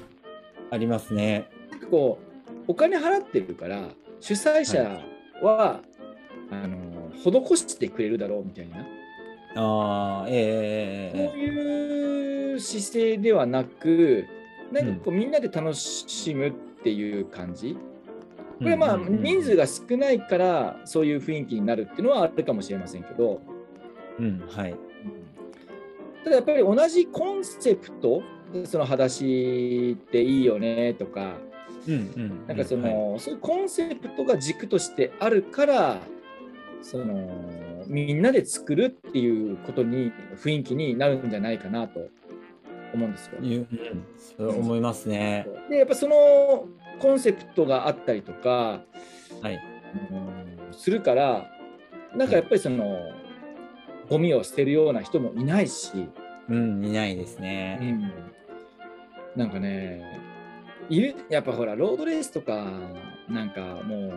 [0.71, 1.49] ありますね。
[1.91, 2.28] こう、
[2.69, 3.89] お金払ってるから、
[4.21, 5.01] 主催者
[5.43, 5.81] は、
[6.51, 8.87] あのー施してくれるだろうみたいな、
[9.57, 14.27] ああ、ええそういう姿勢ではなく、
[14.71, 16.53] なんかこう、みんなで楽しむっ
[16.85, 17.77] ていう感じ。
[18.59, 23.41] これはまあ人数が少ないからそういう雰囲気になるっていうのはあるかもしれませんけど、
[24.19, 24.75] うん、はい。
[26.25, 28.21] ただやっぱり同じコンセプト
[28.65, 31.37] その裸足っていいよねとか。
[32.46, 35.98] なんかその、はいそういうコンセプトが軸としてあるから
[36.83, 42.01] そのみんなで作るっていうことに雰囲気になるんじゃないかなと
[42.94, 43.40] 思うんですよ。
[43.40, 45.46] いううん、そう思いますね。
[45.70, 46.66] でやっぱその
[47.01, 48.83] コンセプトがあったりとか、
[49.42, 49.59] はい。
[50.11, 51.51] うんするから
[52.14, 52.98] なんかやっぱりその
[54.09, 56.09] ゴミを捨てるような人もいないし、
[56.48, 57.77] うん、いないですうね。
[57.77, 58.12] ん、
[59.37, 60.20] なんかね
[60.88, 62.70] いるやっぱほらロードレースとか
[63.29, 64.12] なんかもう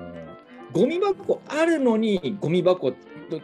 [0.74, 2.94] ゴミ箱あるのにゴミ箱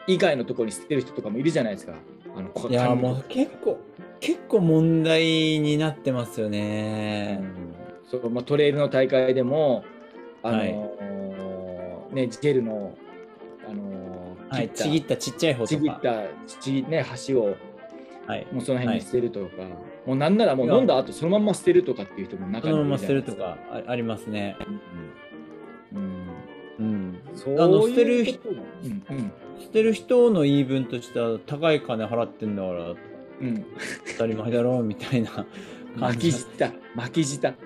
[0.08, 1.94] 以外のところに捨てる人とかもいるじゃないですか。
[2.36, 3.80] あのこいや、紙もう結構、
[4.20, 5.24] 結構問題
[5.60, 7.36] になってますようね。
[7.36, 7.76] ん
[8.10, 9.84] そうまあ、トレイルの大会でも
[10.44, 10.66] あの、は
[12.12, 12.94] いね、ジェルの、
[13.70, 15.76] あのはい、ちぎったちっちゃい方とか。
[15.76, 16.24] ちぎった
[16.62, 17.56] ちぎ、ね、橋を
[18.28, 18.48] はい。
[18.52, 19.64] もうその辺に捨てるとか、
[20.06, 23.58] もうなんならもう飲んだ後そのまんま捨てるとかっていう人も中にいそのまま捨てるとか。
[23.72, 24.58] あありますね。
[25.94, 26.28] うん。
[26.80, 27.20] うん。
[27.36, 29.32] そうあの捨てるいうんうん。
[29.62, 32.96] 捨てる人の言い分としては高い金払ってんだから。
[33.40, 33.66] うん、
[34.14, 35.46] 当たり前だろうみたいな 感
[36.00, 36.74] 巻きじ舌。
[36.96, 37.54] 巻き舌。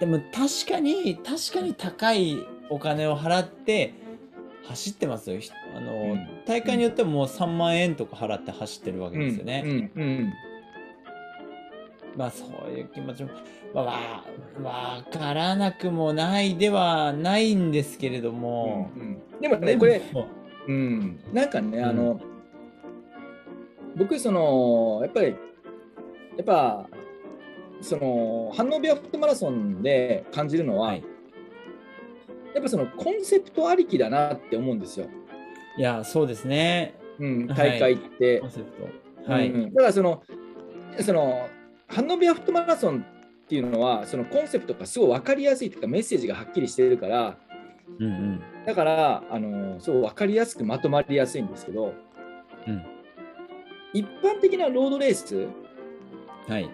[0.00, 2.36] でも確かに確かに高い
[2.68, 3.94] お金を払って
[4.64, 5.38] 走ってますよ。
[5.38, 10.32] ひあの、うん大会によってももう3万円とか払って走ってるわけですよね、うんうん
[12.16, 13.30] まあそういう気持ちも
[13.72, 14.24] わわ
[14.60, 19.40] わからなくもないではないんですけれども、うんうん。
[19.40, 20.26] でもねこれも
[20.68, 21.84] うん、なんかね、うん。
[21.84, 22.20] あの、
[23.96, 25.34] 僕、その、やっぱり、や
[26.42, 26.86] っぱ、
[27.80, 31.04] その、反応ビアフットマラソンで感じるのは、はい。
[32.54, 35.08] やっぱそのコンセプトありきだなって思うんですよ。
[35.78, 36.94] いやそうですね。
[37.18, 37.78] うん、はい。
[37.78, 38.42] 大会って。
[39.26, 40.22] はい、うんだからその、
[41.00, 41.48] その、
[41.86, 43.04] 反応ビアフットマラソン
[43.44, 47.38] っていうのは、そのコンセプトがすごい分かりやすいというか、メッセージがはっきりしているから、
[47.98, 48.42] うんうん。
[48.66, 51.94] だから、あの、そう分かりやすくまとまりやすいんですけど、
[52.66, 52.82] うん。
[53.92, 55.48] 一般的なロードレース、
[56.48, 56.70] はい。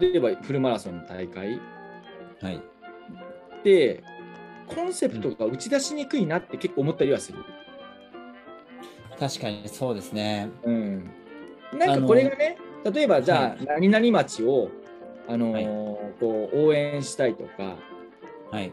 [0.00, 1.60] 例えばフルマラソンの大会
[2.40, 2.62] はい。
[3.62, 4.02] で、
[4.66, 7.38] コンセプトが打ち出しにくいなって結構思ったりはする。
[9.18, 10.50] 確かにそうですね。
[10.64, 11.10] うん、
[11.78, 12.58] なんかこれがね、
[12.92, 14.70] 例えばじゃあ、何々町を、
[15.28, 15.66] あのーはい。
[16.20, 17.76] こう応援したいとか
[18.50, 18.68] はい。
[18.68, 18.72] っ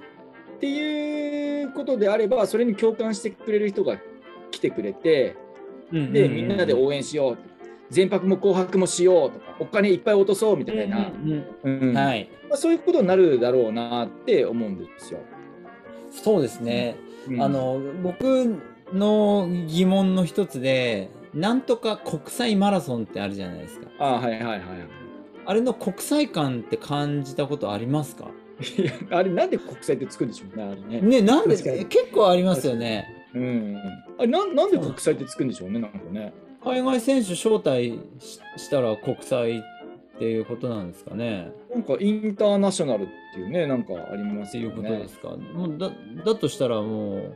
[0.60, 3.97] ていうことであれば、それに共感してくれる人が
[4.51, 5.36] 来てくれて、
[5.91, 7.38] で、みんなで応援しよう。
[7.89, 12.29] 全泊も紅白もしようとか、お金いっぱい落とそうみたいな、うんうんはい。
[12.49, 15.19] まあ、そういうことになるだろうなって思うんですよ。
[16.10, 16.95] そうですね、
[17.27, 17.41] うん。
[17.41, 18.56] あの僕
[18.93, 23.88] の疑問の一つでなんとか国際マラソンってあるじゃないですか。
[23.99, 24.60] あはいはいはいはい。
[25.45, 28.29] あれの国際感って感じたことありますか？
[28.77, 31.01] いやあれなんで国際ってつくんでしょうね、あれね。
[31.01, 33.27] ね、なんで結構ありますよね。
[33.34, 33.75] うん。
[34.19, 36.34] あれなんなんで国際ってつくんでしょうね、なんかね。
[36.63, 39.62] 海外選手招待ししたら国際っ
[40.19, 41.51] ていうことなんですかね。
[41.73, 45.08] なんかインターナショナルっていうね、なんかありますよっていうことでね。
[45.10, 45.29] すか。
[45.29, 45.91] もうだ
[46.23, 47.36] だとしたらもう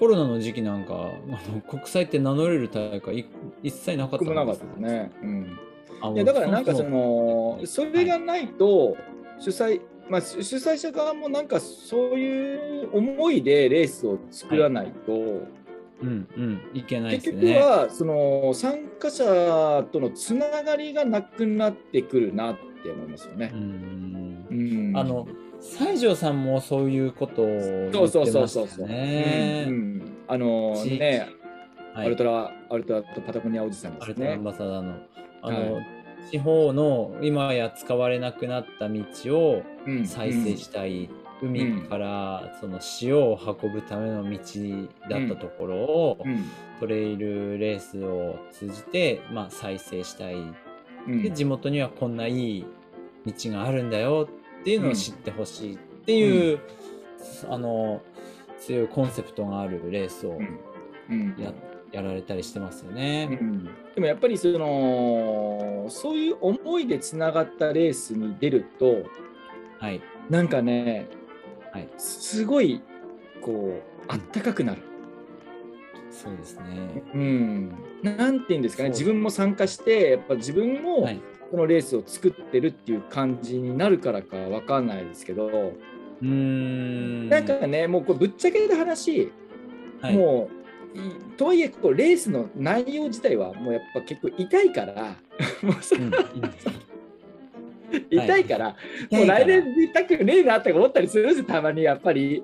[0.00, 3.26] コロナの時期なんかあの国際って名乗れる大会い
[3.62, 5.12] 一切なかった僕もなかっですたね。
[5.22, 5.58] うん。
[6.00, 8.96] あいやだからなんかそものそれがないと
[9.38, 15.16] 主催、まあ、主主催者側もなんかそういう思いでレースを作らないと、う
[16.06, 17.54] んうんいけない結ですね。
[17.56, 23.56] 局はその参加者とのつながりがなくなってくるなって思いますよねう。
[23.58, 25.28] んうんあの
[25.60, 28.48] 西条さんもそういうことを言ってましたそうそう。
[28.48, 28.88] そうそう。
[28.88, 29.64] ね。
[29.68, 30.02] うんうん。
[30.26, 30.98] あの地域。
[30.98, 31.28] ね、
[31.94, 32.06] はい。
[32.06, 34.04] アルトラアルトラとパタゴニアおじさんですね。
[34.04, 34.44] アルトラアン。
[34.44, 34.94] バサダーの
[35.42, 35.82] あの、は
[36.30, 39.04] 地方の今や使われなくなった道
[39.38, 40.06] をうん。
[40.06, 41.10] 再生したい、
[41.42, 44.38] 海からその塩を運ぶための道
[45.08, 46.44] だったところを、うん。
[46.78, 50.34] トレイルレースを通じて、まあ、再生したい。
[50.34, 51.22] うん。
[51.22, 52.66] で地元にはこんないい
[53.26, 54.28] 道があるんだよ
[54.60, 56.60] っていうのを知ってほしいっていう、
[57.48, 58.02] あの
[58.58, 60.38] 強いコンセプトがあるレースを
[61.10, 61.34] うん。
[61.38, 61.52] や,、
[61.92, 63.26] やられたりしてますようね。
[63.26, 63.64] ん。
[63.94, 69.04] でもやっぱりそのそういう思いでつながったレースに出ると
[69.80, 71.08] はい、なんかね、
[71.72, 71.88] はい。
[71.96, 72.82] すごい
[73.40, 74.82] こうあったかくなる。
[76.10, 77.02] そうですね。
[77.14, 78.90] うん、なんていうんですかね。
[78.90, 78.98] そう。
[78.98, 81.08] 自分も参加してやっぱ自分も
[81.50, 87.28] はい、このレースを作ってるっていう感じになるからかわかんないですけど、うーん。
[87.28, 89.32] なんかねもうこれぶっちゃけた話、
[90.00, 90.48] はい、も
[90.94, 91.00] うい
[91.36, 94.94] とはいえこうレースの内容自体はもうやっぱ結構痛いから
[95.62, 96.10] もうそうん、
[98.10, 98.76] 痛いから、
[99.08, 99.20] 痛い。
[99.20, 102.42] もう来年出たくねえなって思ったりするんですよたまにやっぱり。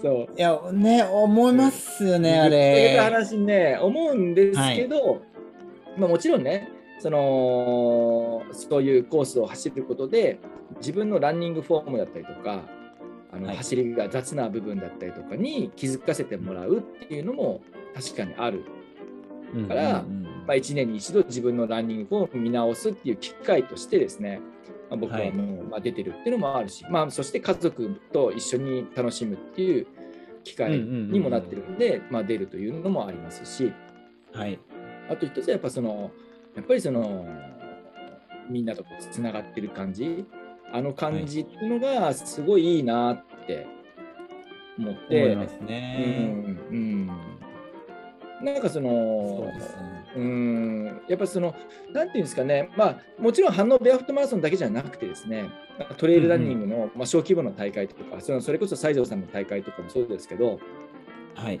[0.00, 0.38] そう。
[0.38, 3.10] いやね思いますよね、あぶっちゃけたれ。
[3.16, 5.22] 話ね思うんですけど、
[5.96, 10.38] まあ、もちろんねそのそういうコースを走ることで
[10.78, 12.62] 自分のランニングフォームだったりとか
[13.32, 13.56] あの、はい。
[13.56, 17.60] 走りが雑な部分だったりとかに気づかせてもらうっていうのも
[17.94, 18.64] 確かにある、
[19.54, 20.04] うんから
[20.46, 24.40] まあ、1年に一度自分のランニングフォームを見直すっていう機会としてですね、
[24.90, 29.86] まあ、僕はもう、まあ、出てるっていうのもあるし、まあ、そして家族と一緒に楽しむっていう
[30.44, 33.72] 機会にもなってるんで、まあ、出るというのもありますし。
[34.32, 34.58] はい、
[35.08, 36.10] あと一つはやっぱその
[36.58, 37.26] やっぱりその
[38.50, 40.26] みんなとつながってる感じ？
[40.72, 43.66] あの感じっていうのがすごいいいなって
[44.78, 46.26] 思って、思いますうね。
[46.26, 47.06] んうん、
[48.42, 49.98] なんかそのですね。
[50.16, 51.00] うん。
[51.06, 51.54] やっぱその、
[51.92, 55.48] なんていうんですかね、まあ、もちろん反応ベアフットマラソンだけじゃなくてですね、
[55.98, 60.58] トレイルランニングの、まあ、小規模の大会とか、そのそれこそ西条さんの大会とかもそうですけど、
[61.34, 61.60] はい、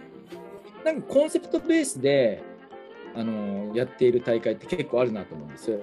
[0.84, 2.42] なんかコンセプトベースで
[3.18, 5.80] あのやっている大会って結構あるなと思うんですよ。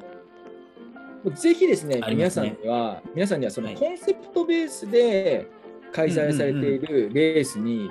[1.33, 5.47] ぜひですね、皆さんには、皆さんにはそのはいコンセプトベースで
[5.91, 7.89] 開催されているレースに、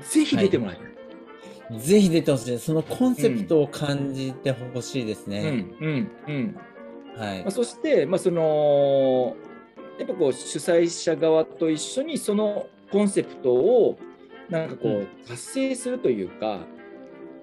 [0.00, 1.80] ぜひ出てもらいたい。
[1.80, 2.58] ぜひ出てほしい。
[2.58, 5.50] そのコンセプトを感じてほしいですうね。
[5.50, 6.56] んうんうん
[7.16, 7.50] はいまあ、。
[7.50, 9.34] そして、まあ、その
[9.98, 13.98] やっぱこう主催者側と一緒にそのコンセプトを
[14.50, 16.60] なんかこうう達成するというか、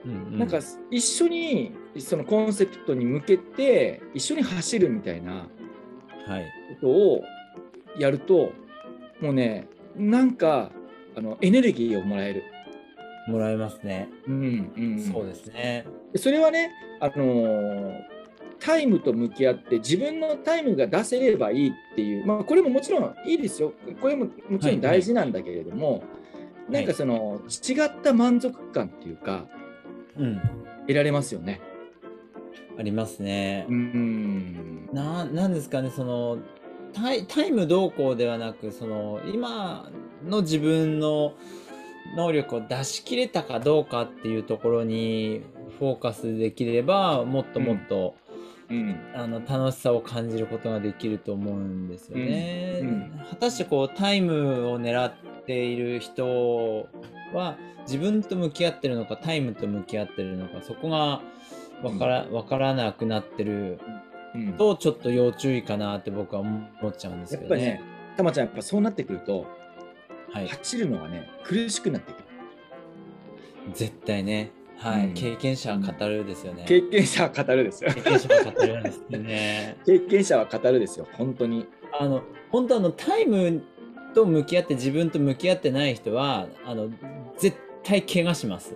[0.06, 0.60] うんうなんか
[0.90, 5.48] 一緒にそのコンセプトに向けて一緒に走るみたいな
[6.28, 6.46] はい。
[6.82, 7.24] ことを
[7.98, 8.52] やると
[9.20, 10.72] もうねなんか
[11.16, 12.44] あのエネルギーをもらえる。
[13.28, 14.10] もらえますね。
[14.28, 15.86] うんうん、そうですね。
[16.12, 18.12] でそれはね、あのー
[18.62, 23.74] タイムと向き合って自分のタイムが出せればいいっていう、まあ、これももちろんいいですよ。
[24.00, 26.04] これももちろん大事なんだけれども、
[26.70, 29.61] いなんかその違った満足感っていうかうん。
[30.88, 31.61] 得られますよね。
[32.78, 33.74] ありますねう。
[33.74, 34.89] ん。
[34.93, 36.38] ななんですかね、その
[36.93, 39.89] タイタイムどうこうではなく、その今
[40.26, 41.34] の自分の
[42.15, 45.41] 能力を出し切れたかどうかっていうところに
[45.80, 48.31] フォーカスできれば、もっともっと、うん。
[49.13, 52.80] あの楽しさを感じることができると思うんですよね。
[52.82, 55.13] うんうん果たしてこうタイムを狙っ
[55.45, 56.88] ている人
[57.34, 61.22] は自分と向き合ってるのかタイムと向き合ってるのかそこが
[61.84, 63.80] わから,、わからなくなってる
[64.36, 67.65] うんとちょっと要注意かなって僕は思っちゃうんですけどね。
[67.65, 69.45] やっぱりね、たまちゃん、やっぱそうなってくると、
[70.32, 72.24] はい、走るのがね、苦しくなってくる。
[73.74, 74.51] 絶対ね。
[74.82, 76.66] はい、うん経験者は語るですよね。
[76.68, 77.92] 経験者は語るですよ。
[77.94, 79.78] 経験者は語るんですよね。
[79.86, 81.68] 経験者は語るですよ、本当に。
[82.00, 83.62] あの本当あのタイム
[84.16, 86.90] と向き合って自分と向き合ってない人はあの
[87.38, 88.76] 絶対怪我します。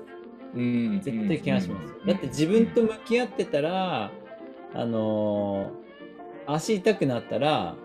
[0.55, 1.95] うん絶対怪我します。
[2.05, 4.11] だって自分と向き合ってたら、
[4.73, 5.85] あのー
[6.47, 7.75] 足痛くなったら、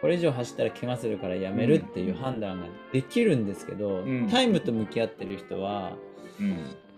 [0.00, 5.96] これ以上走ったら怪我するからやめるっていう判断ができるんですけど、うんタイムと向き合ってる人は、
[6.38, 6.89] うんあ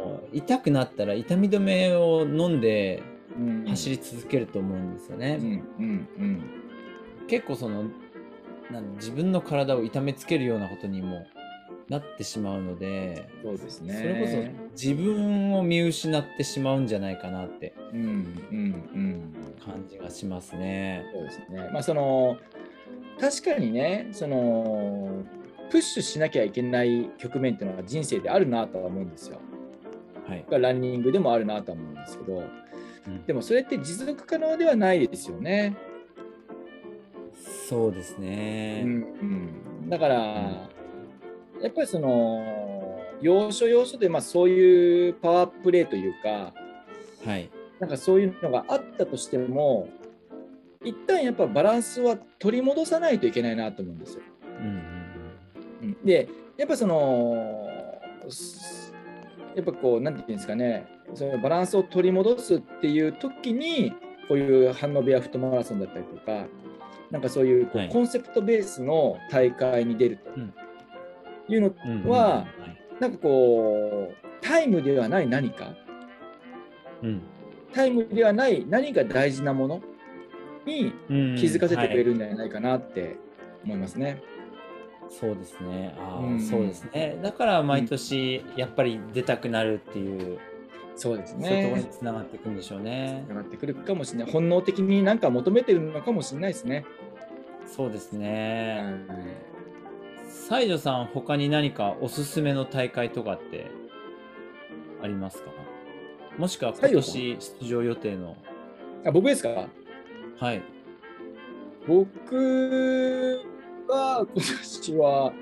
[0.00, 3.02] の痛くなったら痛み止めを飲んで
[3.38, 5.38] うん走り続けると思うんですよね。
[5.40, 5.46] うん
[5.78, 6.42] うんうん
[7.28, 7.84] 結構その
[8.72, 11.26] なん自分の体を痛めつけるようなことにも
[11.88, 13.94] なってしまうので、そうですね。
[13.94, 17.74] それこそ自分を見失ってしまうんじゃないかなって。
[19.64, 21.04] 感じがしますね。
[21.12, 21.70] そうですね。
[21.72, 22.38] まあその
[23.20, 25.24] 確かにね、その
[25.70, 29.40] プッシュしなきゃいけない局面っていうのは人生であるなとは思うんですよ。
[30.30, 30.62] はい。
[30.62, 35.76] ランニングでもあるなとは思うんですけど、うんでもそれって持続可能ではないですよね。
[37.68, 38.82] そうですうね。
[38.82, 46.52] んうん、だから、やっぱりその要所要所でまあそういうパワープレーというか、
[47.24, 47.50] はい。
[47.80, 49.88] なんかそういうのがあったとしても、
[50.84, 54.22] 一旦やっぱバランスは取り戻さないといけないなと思うんですよ。
[54.60, 54.74] うんうん
[55.82, 57.68] うんで、やっぱその、
[58.28, 58.79] す
[59.56, 63.92] やっぱこう、なんていうんですかね、そのバランスを取り戻すっていう時に、
[64.28, 66.46] こういうハンノベアフットマラソンだったりとか、
[67.10, 67.88] なんかそういうこうはい。
[67.88, 70.54] コンセプトベースの大会に出るとうん。
[71.48, 72.08] いうのうんうん。
[72.08, 72.46] は、
[73.00, 75.74] なんかこう、タイムではない何か、
[77.02, 77.22] うん。
[77.72, 79.82] タイムではない何か大事なもの
[80.64, 81.36] にうん。
[81.36, 82.04] 気づかせてくれはい。
[82.04, 83.16] るんじゃないかなって
[83.64, 84.22] 思いますね。
[85.10, 85.94] そうですね。
[85.98, 87.18] ああ、うんそうですね。
[87.20, 90.38] だから毎年やっぱり出たくなるっていう、
[90.96, 91.90] そうですそういうところにね。
[91.90, 93.34] つながっていくんでしょうね上。
[93.34, 94.32] がってくるかもしれない。
[94.32, 96.84] 本能的に何か求めてるのかもしれないですね。
[97.66, 99.04] そうですはね。
[99.08, 103.66] い西条さん、他に何かおすすめの大会とかって
[105.02, 105.50] ありますか？
[106.38, 108.36] もしくは今年出場予定の。
[109.04, 109.68] あ僕ですか？
[110.38, 110.62] はい。
[111.86, 113.40] 僕
[114.20, 115.32] は今年は、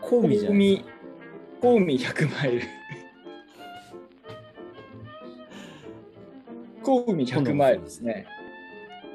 [0.00, 0.90] コウミじゃないですか。
[1.60, 2.62] コウミ100マイル。
[6.82, 8.26] コウミ100マイルですね。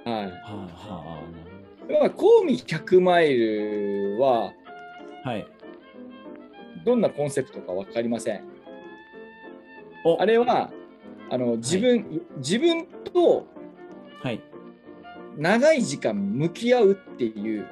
[0.05, 0.15] はい。
[0.25, 1.21] はあ、は
[1.89, 4.53] あ、まあ、コウミ100マイルは、
[5.23, 5.47] はい。
[6.85, 8.43] どんなコンセプトか分かりません。
[10.03, 10.69] おあれは、
[11.29, 13.47] あの自分、自分と
[14.21, 14.41] はい。
[15.37, 17.65] 長い時間向き合うっていう、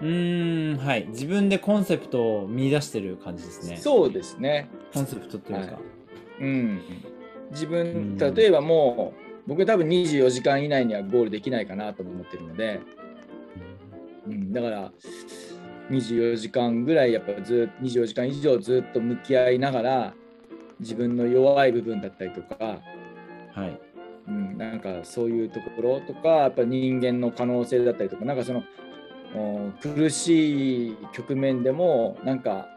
[0.00, 1.06] うーん、はい。
[1.08, 3.76] 自分でコンセプトを見出してる感じですね。
[3.76, 4.68] そうですね。
[4.92, 5.72] コンセプトというか。
[5.74, 5.98] はい
[6.40, 6.80] うん、
[7.50, 9.12] 自分、うん例えばも
[9.46, 12.80] う、僕多分24時間以内にはゴールできないかなと思ってるので、
[14.26, 14.92] うん、だから、
[15.90, 20.14] 24時間ぐらい、やっぱずっと24時間以上ずっと向き合いながら、
[20.80, 22.80] 自分の弱い部分だったりとか、
[23.54, 23.80] はい。
[24.28, 28.62] うん、なんかそういうところとか、やっぱ人間の可能性だったりとか、なんかそのお
[29.80, 32.68] 苦しい局面でも、なんか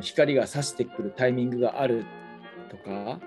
[0.00, 2.04] 光が差してくるタイミングがある
[2.70, 3.18] とか、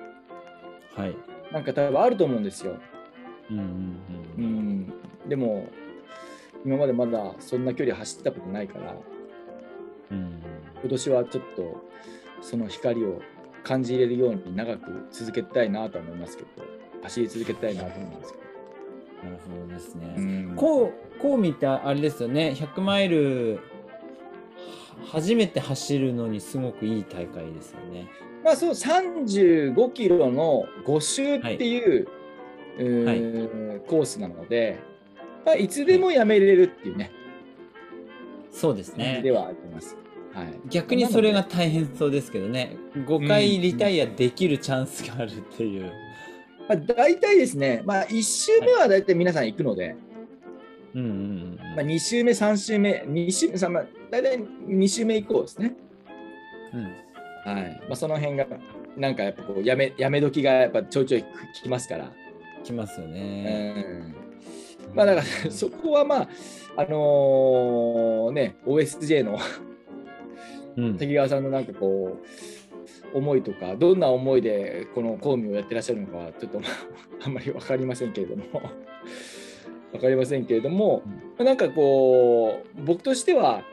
[0.96, 1.16] はい。
[1.52, 2.78] なんか多分あると思うんですよ。
[3.50, 3.68] うんうんう
[4.38, 4.44] うん。
[4.82, 4.94] ん、
[5.28, 5.68] でも、
[6.66, 8.96] 今までまだそんな距離走ったことないから、
[10.12, 10.42] うん
[10.82, 11.84] 今年はちょっと
[12.42, 13.22] その光を
[13.64, 16.50] 感じれるように長く続けたいなとは思いますけど、
[17.04, 18.47] 走り続けたいなと思いますけど。
[19.24, 20.16] なるほどですね。
[20.18, 22.54] うんこう、こう見たあれですよね。
[22.56, 23.60] 100マイル、は
[25.12, 28.08] 初めて走るのにすごくいい大会ですよね。
[28.44, 32.08] まあそう35キロの5周っていう、
[32.80, 34.80] うーコースなので、
[35.46, 37.12] まあ、いつでもやめれるっていうね、
[38.52, 39.32] そうですねで。
[39.32, 39.98] はあります。
[40.34, 42.78] はい、逆にそれが大変そうですけどね。
[42.94, 45.92] 5回リタイアできるチャンスがあるっていう。
[46.68, 49.96] まあ、大体ですね、まあ、1周目は大体皆さん行くので、
[50.94, 51.60] うんうんうん。
[51.76, 55.76] まあ、2周目、3周目、2周目、さまあ、大体2周目以降ですね。
[56.74, 56.84] うん
[57.54, 58.46] はいまあ、その辺が、
[58.98, 61.26] なんかやっぱこうやめ、やめ時がやっぱちょいちょい
[61.62, 62.12] きますから。
[62.64, 63.82] きますようね。
[63.82, 64.16] ん
[64.94, 66.30] まあだからそこはまあ、
[66.76, 69.40] あのね、OSJ の
[70.76, 70.98] うん。
[71.00, 72.26] 関川さんのなんかこう、
[73.14, 76.72] 思いとか、どんな思いでこの公務をやってらっしゃるのかは、ちょっとまあ
[77.26, 78.44] あんまり分かりませんけれども、
[79.94, 81.04] 分かりませんけれども、
[81.38, 83.64] なんかこう、僕としては、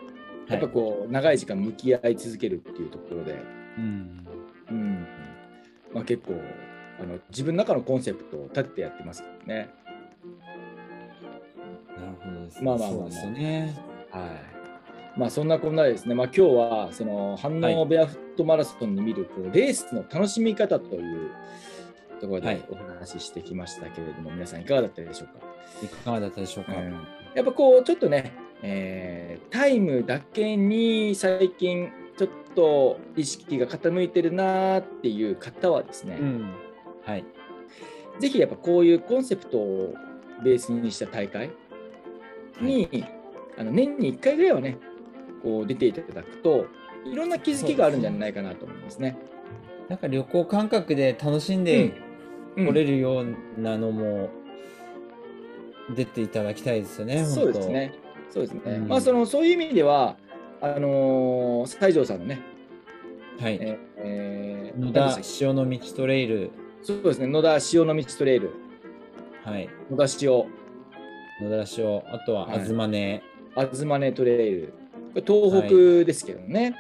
[0.48, 3.36] やっぱこう、長い時間向き合い続けるっていうところで、
[3.78, 4.26] うん。
[4.70, 5.06] うん
[5.92, 6.34] まあ、結構
[7.00, 9.68] あの自分の中のコンセプトを立ててやってますからね。
[11.96, 12.64] なるほどですね。
[12.64, 13.74] まあまあまあまあそうですよね。
[14.10, 14.63] はい
[15.16, 21.30] まあ、そんなこんなでですね、まあ、今日はその反応ベアフットマラソンに見るこうレースの楽しみ方という
[22.20, 25.46] ところはいでお話ししてきましたけれども、皆さんいかがだったでしょうか？
[25.84, 26.72] いかがだったでしょうか？
[27.34, 36.50] やっぱこうちょっとね、えータイムだけに最近ちょっと意識が傾いてるなーっていう方はですね、うん。
[37.04, 37.24] はい。
[38.18, 39.94] ぜひやっぱこういうコンセプトを
[40.44, 41.50] ベースにした大会
[42.60, 43.04] に、
[43.58, 44.78] あの年に1回ぐらいはね
[45.44, 46.66] こう出ていただくと
[47.04, 49.16] いろんな気づきがあるんじゃないかなと思いますね。
[49.88, 51.92] なんか旅行感覚で楽しんで
[52.56, 54.30] うん来れるようなのも
[55.94, 57.24] 出ていただきたいですよね。
[57.24, 57.92] そうですね。
[58.30, 58.60] そうですね。
[58.64, 60.16] うんまあそのそういう意味では
[60.60, 62.40] あのー西条さんのね。
[63.38, 63.58] はい。
[63.60, 66.50] えーえー野田何でしたっけ潮の道トレイル。
[66.82, 68.50] そうですね野田潮の道トレイル
[69.44, 69.68] はい。
[69.90, 70.46] 野田潮
[71.42, 72.02] 野田潮。
[72.08, 73.22] あとははい東根。
[73.56, 74.74] 東根トレイル
[75.22, 76.74] 東北ですけどね、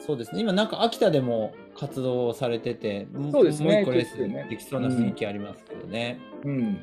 [0.00, 0.40] そうですね。
[0.40, 3.72] 今なんか秋田でも活動されてて、もそうですね。
[3.72, 4.46] もう一個レースですよね。
[4.48, 6.18] できそうな雰囲気ありますけどね。
[6.44, 6.78] うん、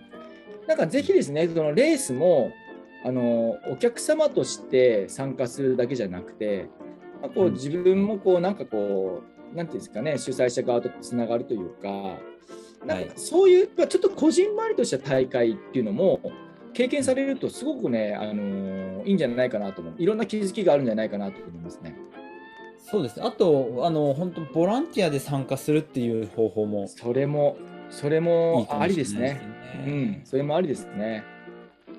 [0.67, 2.51] なんかぜひですね、そのレースも
[3.03, 6.69] あのお客様として参加するだけじゃなくて、
[7.21, 7.53] まあこううん。
[7.53, 9.23] 自分もこうなんかこ
[9.53, 12.17] う、なんていうんですかね、主催者側とつながるというか、
[12.85, 16.19] なんかそういう、まあちょっとこじんまりとした大会っていうのも
[16.77, 21.95] 経験されると、すごくね、あのいいんじゃないかなと思う、いろんな気づきがあるんじゃないかなと思いますね。
[22.77, 23.25] そうですね。
[23.25, 27.57] あと、あの、本当ボランティアで参加するっていう方法もそれも、
[27.89, 29.41] それいいもかもしれないありですね。
[29.87, 31.23] うねん、それもありですね。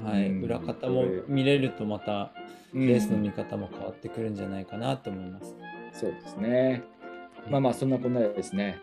[0.00, 0.28] はい。
[0.28, 2.30] うん裏方も見れるとまた、
[2.72, 5.56] うんレースの見方も変わってくるんじゃないかなと思います。
[5.92, 6.84] そうですね。
[7.50, 8.78] まあまあ、そんなこんなでですね。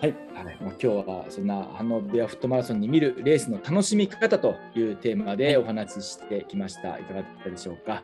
[0.00, 0.14] はい。
[0.34, 6.98] はいまあ、今日はそんなハノベアフットマラソンに見るレースの楽しみ方というテーマでお話ししてきました。
[6.98, 8.02] いかがだったでしょうか？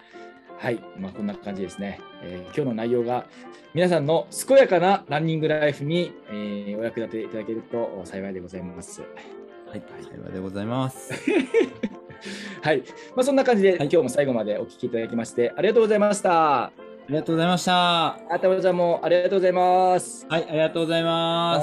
[0.59, 3.27] はい、まあ、こんな感じですね、えー今日の内容が
[3.75, 9.01] 皆さんの健やかなランニングライフに、えーお役立ていただけると幸いでございます。
[9.01, 9.83] はい。
[10.03, 11.13] 幸いでございます。
[12.63, 12.83] はい、
[13.15, 16.73] まあ、そんな感じで、はい今日も最後までお聞きいただきましてありがとうございました。
[17.07, 17.73] ありがとうございました。
[17.73, 20.27] はあたまちゃんもありがとうございます。
[20.39, 20.45] い。
[20.49, 21.61] ありがとうございま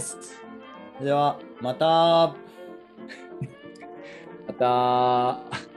[0.00, 0.16] す。
[0.22, 0.42] す。
[1.04, 2.32] では、また。
[4.48, 5.67] また。